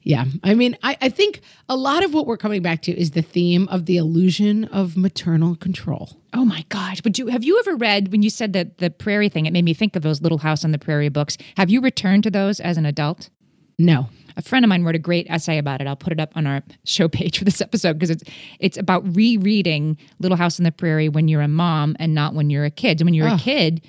[0.06, 0.26] Yeah.
[0.44, 3.24] I mean, I, I think a lot of what we're coming back to is the
[3.24, 6.12] theme of the illusion of maternal control.
[6.32, 7.02] Oh my gosh!
[7.02, 9.48] But you have you ever read when you said that the prairie thing?
[9.48, 11.38] It made me think of those Little House on the Prairie books.
[11.58, 13.30] Have you returned to those as an adult?
[13.80, 14.08] No.
[14.38, 15.88] A friend of mine wrote a great essay about it.
[15.88, 18.24] I'll put it up on our show page for this episode because it's
[18.60, 22.52] it's about rereading Little House on the Prairie when you're a mom and not when
[22.52, 23.02] you're a kid.
[23.02, 23.40] And when you're a ah.
[23.40, 23.82] kid,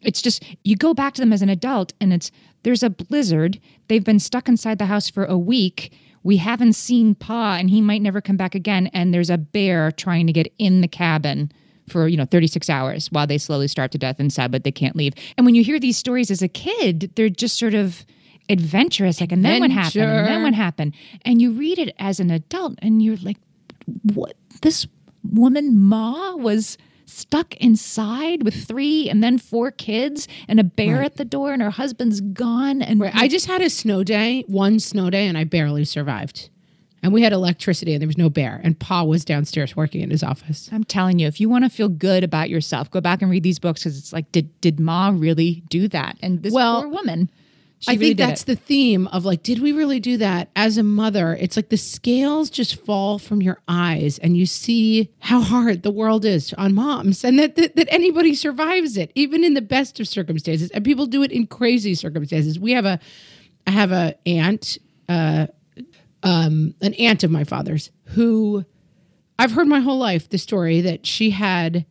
[0.00, 2.30] it's just you go back to them as an adult and it's
[2.68, 3.58] there's a blizzard.
[3.88, 5.90] They've been stuck inside the house for a week.
[6.22, 8.88] We haven't seen Pa and he might never come back again.
[8.88, 11.50] And there's a bear trying to get in the cabin
[11.88, 14.94] for, you know, 36 hours while they slowly starve to death inside, but they can't
[14.96, 15.14] leave.
[15.38, 18.04] And when you hear these stories as a kid, they're just sort of
[18.50, 19.18] adventurous.
[19.18, 20.02] Like, and then what happened?
[20.02, 20.94] And then what happened?
[21.22, 23.38] And you read it as an adult and you're like,
[24.12, 24.36] what?
[24.60, 24.86] This
[25.24, 26.76] woman, Ma, was
[27.08, 31.62] stuck inside with three and then four kids and a bear at the door and
[31.62, 32.82] her husband's gone.
[32.82, 33.14] And Right.
[33.14, 36.50] I just had a snow day, one snow day, and I barely survived.
[37.02, 38.60] And we had electricity and there was no bear.
[38.64, 40.68] And Pa was downstairs working in his office.
[40.72, 43.44] I'm telling you, if you want to feel good about yourself, go back and read
[43.44, 46.16] these books because it's like, did did Ma really do that?
[46.22, 47.30] And this Well, poor woman,
[47.80, 48.46] she I really think that's it.
[48.46, 50.48] the theme of like, did we really do that?
[50.56, 55.10] As a mother, it's like the scales just fall from your eyes and you see
[55.20, 59.44] how hard the world is on moms and that, that, that anybody survives it, even
[59.44, 60.70] in the best of circumstances.
[60.70, 62.58] And people do it in crazy circumstances.
[62.58, 62.98] We have a,
[63.66, 65.46] I have a aunt, uh,
[66.24, 68.64] um, an aunt of my father's who
[69.38, 71.86] I've heard my whole life the story that she had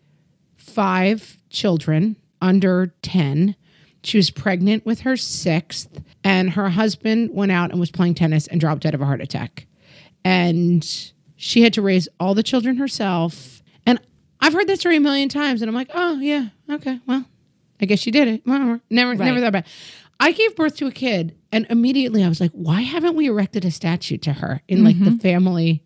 [0.57, 3.55] five children under 10.
[4.07, 8.47] She was pregnant with her sixth, and her husband went out and was playing tennis
[8.47, 9.67] and dropped dead of a heart attack.
[10.23, 10.81] And
[11.35, 13.61] she had to raise all the children herself.
[13.85, 13.99] And
[14.39, 17.25] I've heard that story a million times, and I'm like, oh, yeah, okay, well,
[17.81, 18.47] I guess she did it.
[18.47, 19.65] Never, never thought about it.
[20.21, 23.65] I gave birth to a kid, and immediately I was like, why haven't we erected
[23.65, 25.17] a statue to her in like the mm-hmm.
[25.17, 25.83] family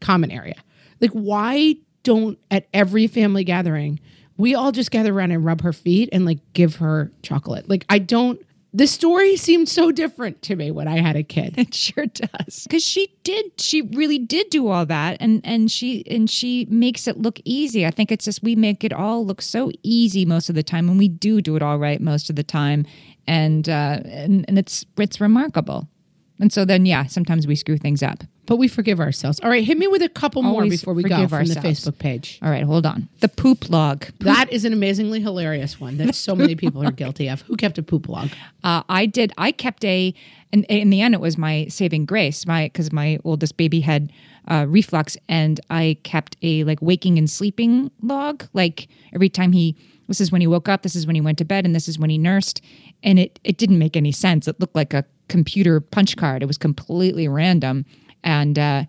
[0.00, 0.56] common area?
[1.00, 4.00] Like, why don't at every family gathering
[4.40, 7.68] we all just gather around and rub her feet and like give her chocolate?
[7.68, 8.40] Like, I don't.
[8.72, 11.54] The story seemed so different to me when I had a kid.
[11.58, 12.62] It sure does.
[12.62, 17.08] Because she did, she really did do all that, and and she and she makes
[17.08, 17.84] it look easy.
[17.84, 20.88] I think it's just we make it all look so easy most of the time,
[20.88, 22.86] and we do do it all right most of the time,
[23.26, 25.88] and uh, and and it's it's remarkable.
[26.40, 28.24] And so then, yeah, sometimes we screw things up.
[28.46, 29.38] But we forgive ourselves.
[29.40, 31.56] All right, hit me with a couple more Always before we go forgive from the
[31.56, 31.84] ourselves.
[31.84, 32.38] Facebook page.
[32.42, 33.08] All right, hold on.
[33.20, 34.06] The poop log.
[34.20, 37.42] That is an amazingly hilarious one that so many people are guilty of.
[37.42, 38.30] Who kept a poop log?
[38.64, 39.32] Uh, I did.
[39.38, 40.12] I kept a,
[40.52, 42.44] and in the end, it was my saving grace.
[42.44, 44.10] My because my oldest baby had
[44.48, 48.48] uh, reflux, and I kept a like waking and sleeping log.
[48.52, 49.76] Like every time he,
[50.10, 51.86] this is when he woke up, this is when he went to bed, and this
[51.86, 52.60] is when he nursed.
[53.04, 54.48] And it it didn't make any sense.
[54.48, 56.42] It looked like a computer punch card.
[56.42, 57.86] It was completely random,
[58.24, 58.84] and uh,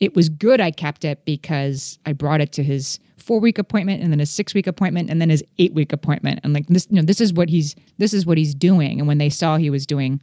[0.00, 0.60] it was good.
[0.60, 4.30] I kept it because I brought it to his four week appointment and then his
[4.30, 6.40] six week appointment and then his eight week appointment.
[6.42, 8.98] And like this, you know, this is what he's this is what he's doing.
[8.98, 10.20] And when they saw he was doing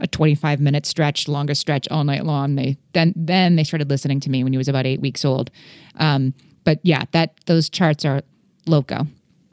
[0.00, 4.18] a 25 minute stretch, longer stretch all night long, they then then they started listening
[4.20, 5.52] to me when he was about eight weeks old.
[5.94, 6.34] Um,
[6.64, 8.22] but yeah, that those charts are
[8.66, 9.06] loco.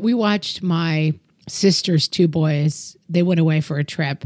[0.03, 1.13] We watched my
[1.47, 2.95] sister's two boys.
[3.09, 4.25] They went away for a trip,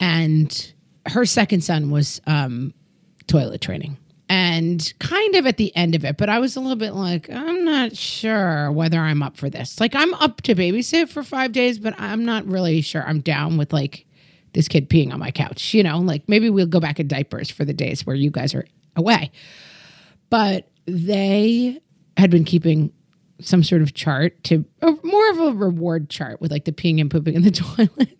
[0.00, 0.72] and
[1.06, 2.74] her second son was um,
[3.26, 3.98] toilet training.
[4.28, 7.28] And kind of at the end of it, but I was a little bit like,
[7.28, 9.80] I'm not sure whether I'm up for this.
[9.80, 13.56] Like, I'm up to babysit for five days, but I'm not really sure I'm down
[13.56, 14.06] with like
[14.52, 15.74] this kid peeing on my couch.
[15.74, 18.54] You know, like maybe we'll go back in diapers for the days where you guys
[18.54, 19.32] are away.
[20.30, 21.80] But they
[22.16, 22.92] had been keeping
[23.42, 27.00] some sort of chart to a, more of a reward chart with like the peeing
[27.00, 28.18] and pooping in the toilet.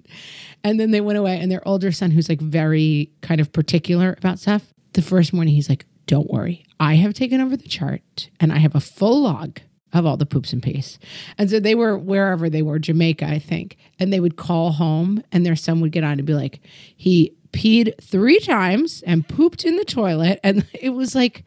[0.62, 4.14] And then they went away, and their older son, who's like very kind of particular
[4.18, 8.30] about stuff, the first morning he's like, Don't worry, I have taken over the chart
[8.38, 9.60] and I have a full log
[9.92, 10.98] of all the poops and pees.
[11.36, 13.76] And so they were wherever they were, Jamaica, I think.
[13.98, 16.60] And they would call home, and their son would get on and be like,
[16.96, 20.40] He peed three times and pooped in the toilet.
[20.44, 21.44] And it was like,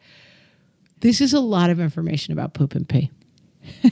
[1.00, 3.10] this is a lot of information about poop and pee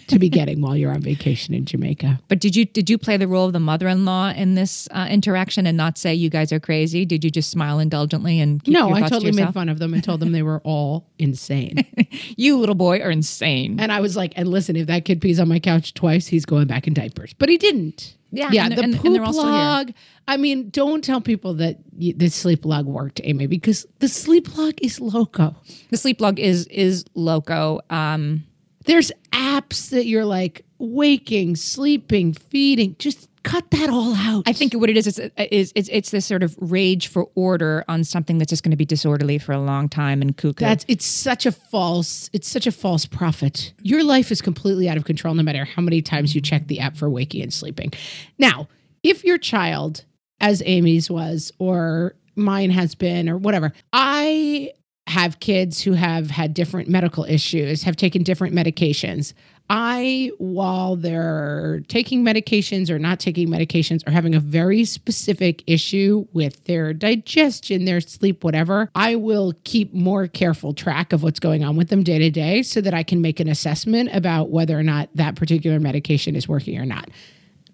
[0.08, 2.20] to be getting while you're on vacation in Jamaica.
[2.28, 5.66] But did you did you play the role of the mother in this uh, interaction
[5.66, 7.04] and not say you guys are crazy?
[7.04, 9.68] Did you just smile indulgently and keep No, your I thoughts to totally made fun
[9.68, 11.84] of them and told them they were all insane.
[12.36, 13.78] You little boy are insane.
[13.80, 16.44] and I was like, and listen, if that kid pees on my couch twice, he's
[16.44, 17.32] going back in diapers.
[17.34, 18.16] But he didn't.
[18.30, 18.66] Yeah, yeah.
[18.66, 19.52] and the and- poop and they're all still here.
[19.52, 19.92] log.
[20.28, 24.56] I mean, don't tell people that y- the sleep log worked, Amy, because the sleep
[24.56, 25.54] log is loco.
[25.90, 27.80] the sleep log is is loco.
[27.90, 28.44] Um,
[28.84, 32.96] There's apps that you're like waking, sleeping, feeding.
[32.98, 34.44] Just cut that all out.
[34.46, 37.84] I think what it is is, is it's it's this sort of rage for order
[37.88, 40.64] on something that's just going to be disorderly for a long time and cuckoo.
[40.64, 43.72] That's it's such a false it's such a false prophet.
[43.82, 46.80] Your life is completely out of control no matter how many times you check the
[46.80, 47.92] app for waking and sleeping.
[48.38, 48.68] Now,
[49.02, 50.04] if your child,
[50.40, 54.72] as Amy's was, or mine has been, or whatever, I
[55.08, 59.34] have kids who have had different medical issues, have taken different medications.
[59.68, 66.26] I, while they're taking medications or not taking medications or having a very specific issue
[66.32, 71.64] with their digestion, their sleep, whatever, I will keep more careful track of what's going
[71.64, 74.78] on with them day to day so that I can make an assessment about whether
[74.78, 77.08] or not that particular medication is working or not.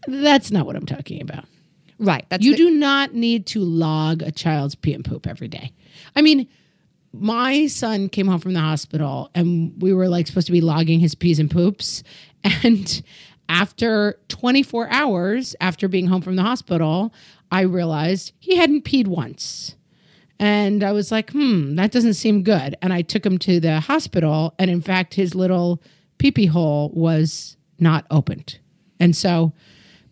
[0.07, 1.45] That's not what I'm talking about.
[1.99, 2.25] right.
[2.29, 5.73] That's You the- do not need to log a child's pee and poop every day.
[6.15, 6.47] I mean,
[7.13, 11.01] my son came home from the hospital and we were like supposed to be logging
[11.01, 12.03] his pees and poops.
[12.63, 13.03] And
[13.49, 17.13] after 24 hours after being home from the hospital,
[17.51, 19.75] I realized he hadn't peed once.
[20.39, 22.77] And I was like, hmm, that doesn't seem good.
[22.81, 24.55] And I took him to the hospital.
[24.59, 25.83] And in fact, his little
[26.19, 28.59] pee pee hole was not opened.
[29.01, 29.53] And so,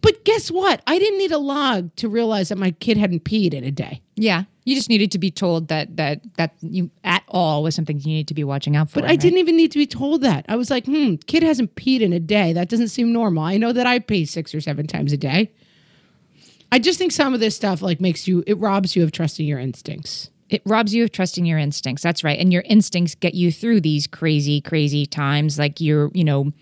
[0.01, 0.83] but guess what?
[0.87, 4.03] I didn't need a log to realize that my kid hadn't peed in a day.
[4.17, 4.45] yeah.
[4.67, 8.09] You just needed to be told that that that you at all was something you
[8.09, 8.97] need to be watching out for.
[9.01, 9.21] But I right?
[9.21, 10.45] didn't even need to be told that.
[10.49, 12.53] I was like, hmm, kid hasn't peed in a day.
[12.53, 13.45] That doesn't seem normal.
[13.45, 15.53] I know that I pee six or seven times a day.
[16.73, 19.47] I just think some of this stuff like makes you, it robs you of trusting
[19.47, 20.31] your instincts.
[20.49, 22.03] it robs you of trusting your instincts.
[22.03, 22.39] That's right.
[22.39, 25.59] And your instincts get you through these crazy, crazy times.
[25.59, 26.53] Like you're, you know,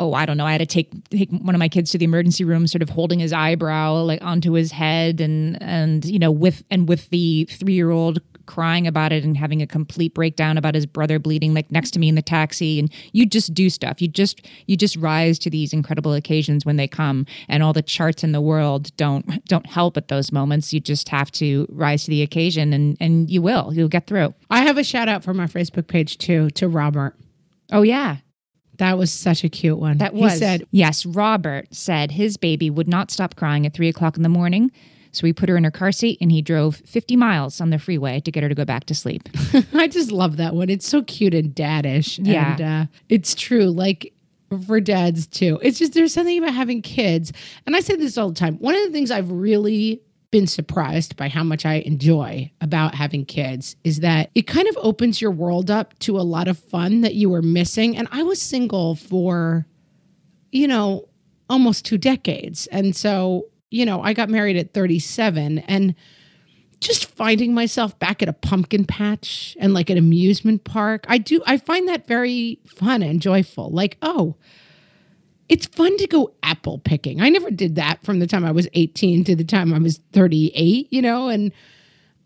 [0.00, 0.46] oh, I don't know.
[0.46, 2.88] I had to take take one of my kids to the emergency room, sort of
[2.88, 7.44] holding his eyebrow like onto his head, and and you know, with and with the
[7.50, 11.54] three year old crying about it and having a complete breakdown about his brother bleeding
[11.54, 12.80] like next to me in the taxi.
[12.80, 14.02] And you just do stuff.
[14.02, 17.26] You just you just rise to these incredible occasions when they come.
[17.48, 20.72] And all the charts in the world don't don't help at those moments.
[20.72, 23.72] You just have to rise to the occasion and and you will.
[23.72, 24.34] You'll get through.
[24.50, 27.14] I have a shout out from our Facebook page too to Robert.
[27.70, 28.16] oh yeah
[28.80, 29.98] That was such a cute one.
[29.98, 30.32] That was.
[30.32, 34.22] He said, yes, Robert said his baby would not stop crying at three o'clock in
[34.22, 34.72] the morning.
[35.12, 37.78] So we put her in her car seat and he drove 50 miles on the
[37.78, 39.28] freeway to get her to go back to sleep.
[39.74, 40.70] I just love that one.
[40.70, 42.18] It's so cute and daddish.
[42.18, 42.52] Yeah.
[42.52, 43.66] And uh, it's true.
[43.66, 44.14] Like
[44.66, 45.58] for dads too.
[45.62, 47.32] It's just there's something about having kids.
[47.66, 48.56] And I say this all the time.
[48.56, 50.00] One of the things I've really
[50.30, 54.78] been surprised by how much I enjoy about having kids is that it kind of
[54.80, 57.96] opens your world up to a lot of fun that you were missing.
[57.96, 59.66] And I was single for,
[60.52, 61.08] you know,
[61.48, 62.68] almost two decades.
[62.68, 65.94] And so, you know, I got married at 37 and
[66.80, 71.04] just finding myself back at a pumpkin patch and like an amusement park.
[71.08, 73.70] I do I find that very fun and joyful.
[73.70, 74.36] Like, oh,
[75.50, 77.20] it's fun to go apple picking.
[77.20, 79.98] I never did that from the time I was 18 to the time I was
[80.12, 81.52] 38, you know, and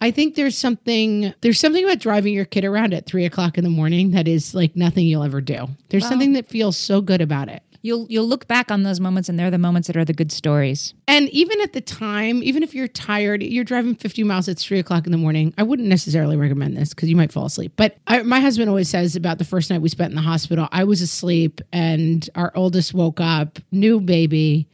[0.02, 3.64] I think there's something there's something about driving your kid around at three o'clock in
[3.64, 5.66] the morning that is like nothing you'll ever do.
[5.88, 7.62] There's something that feels so good about it.
[7.84, 10.32] You'll you'll look back on those moments and they're the moments that are the good
[10.32, 10.94] stories.
[11.06, 14.78] And even at the time, even if you're tired, you're driving 50 miles at three
[14.78, 15.52] o'clock in the morning.
[15.58, 17.74] I wouldn't necessarily recommend this because you might fall asleep.
[17.76, 20.66] But I, my husband always says about the first night we spent in the hospital,
[20.72, 24.66] I was asleep and our oldest woke up, new baby,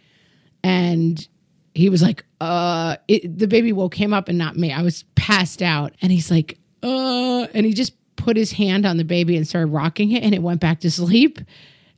[0.62, 1.26] and
[1.74, 4.72] he was like, uh, it, the baby woke him up and not me.
[4.72, 5.94] I was passed out.
[6.00, 9.72] And he's like, uh, and he just put his hand on the baby and started
[9.72, 11.40] rocking it and it went back to sleep.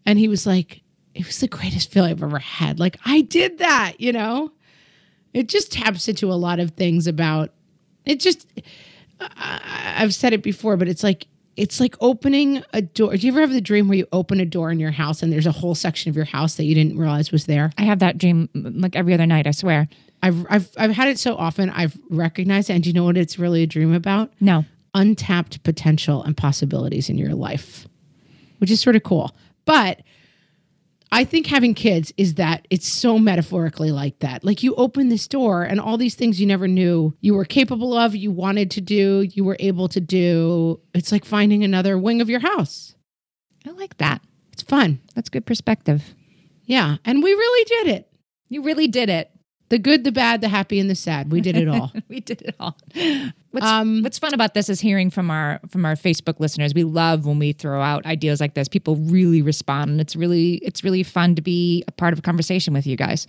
[0.06, 0.81] And he was like,
[1.14, 2.78] it was the greatest feeling I've ever had.
[2.80, 4.50] Like, I did that, you know?
[5.32, 7.50] It just taps into a lot of things about
[8.04, 8.20] it.
[8.20, 8.46] Just,
[9.20, 13.14] I, I've said it before, but it's like, it's like opening a door.
[13.14, 15.30] Do you ever have the dream where you open a door in your house and
[15.32, 17.72] there's a whole section of your house that you didn't realize was there?
[17.76, 19.88] I have that dream mm, like every other night, I swear.
[20.22, 22.74] I've, I've, I've had it so often, I've recognized it.
[22.74, 24.32] And do you know what it's really a dream about?
[24.40, 24.64] No.
[24.94, 27.86] untapped potential and possibilities in your life,
[28.58, 29.34] which is sort of cool.
[29.64, 30.00] But
[31.14, 34.42] I think having kids is that it's so metaphorically like that.
[34.42, 37.92] Like you open this door and all these things you never knew you were capable
[37.92, 40.80] of, you wanted to do, you were able to do.
[40.94, 42.94] It's like finding another wing of your house.
[43.66, 44.22] I like that.
[44.54, 45.00] It's fun.
[45.14, 46.14] That's good perspective.
[46.64, 46.96] Yeah.
[47.04, 48.08] And we really did it.
[48.48, 49.30] You really did it.
[49.72, 51.32] The good, the bad, the happy, and the sad.
[51.32, 51.90] We did it all.
[52.10, 52.76] we did it all.
[53.52, 56.74] What's, Um, what's fun about this is hearing from our from our Facebook listeners.
[56.74, 58.68] We love when we throw out ideas like this.
[58.68, 62.22] People really respond, and it's really it's really fun to be a part of a
[62.22, 63.26] conversation with you guys.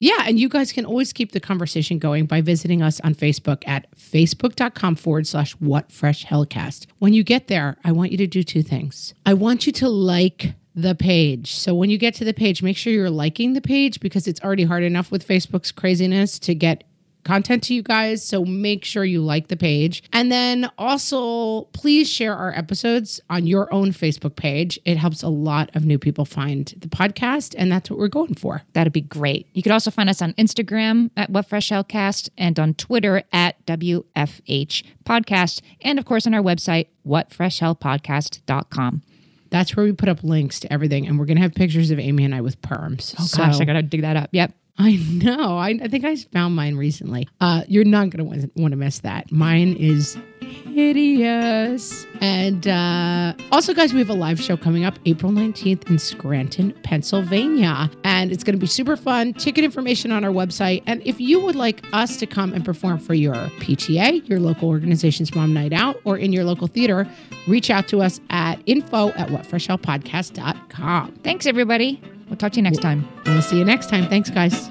[0.00, 3.66] Yeah, and you guys can always keep the conversation going by visiting us on Facebook
[3.66, 6.88] at facebook.com forward slash what fresh hellcast.
[6.98, 9.14] When you get there, I want you to do two things.
[9.24, 11.54] I want you to like the page.
[11.54, 14.40] So when you get to the page, make sure you're liking the page because it's
[14.40, 16.84] already hard enough with Facebook's craziness to get
[17.24, 18.24] content to you guys.
[18.24, 20.02] So make sure you like the page.
[20.12, 24.78] And then also, please share our episodes on your own Facebook page.
[24.84, 28.34] It helps a lot of new people find the podcast, and that's what we're going
[28.34, 28.62] for.
[28.72, 29.48] That'd be great.
[29.52, 33.64] You could also find us on Instagram at What Fresh Hellcast and on Twitter at
[33.66, 35.60] WFH Podcast.
[35.82, 39.02] And of course, on our website, whatfreshhellpodcast.com.
[39.50, 41.06] That's where we put up links to everything.
[41.06, 43.14] And we're going to have pictures of Amy and I with perms.
[43.18, 44.30] Oh, gosh, I got to dig that up.
[44.32, 44.52] Yep.
[44.80, 45.58] I know.
[45.58, 47.28] I, I think I found mine recently.
[47.38, 49.30] Uh, you're not going to want to miss that.
[49.30, 52.06] Mine is hideous.
[52.22, 56.72] And uh, also, guys, we have a live show coming up April 19th in Scranton,
[56.82, 57.90] Pennsylvania.
[58.04, 59.34] And it's going to be super fun.
[59.34, 60.82] Ticket information on our website.
[60.86, 64.70] And if you would like us to come and perform for your PTA, your local
[64.70, 67.06] organization's mom night out, or in your local theater,
[67.46, 71.16] reach out to us at info at whatfreshhellpodcast.com.
[71.22, 72.02] Thanks, everybody.
[72.30, 73.06] We'll talk to you next time.
[73.26, 74.08] We'll see you next time.
[74.08, 74.70] Thanks, guys.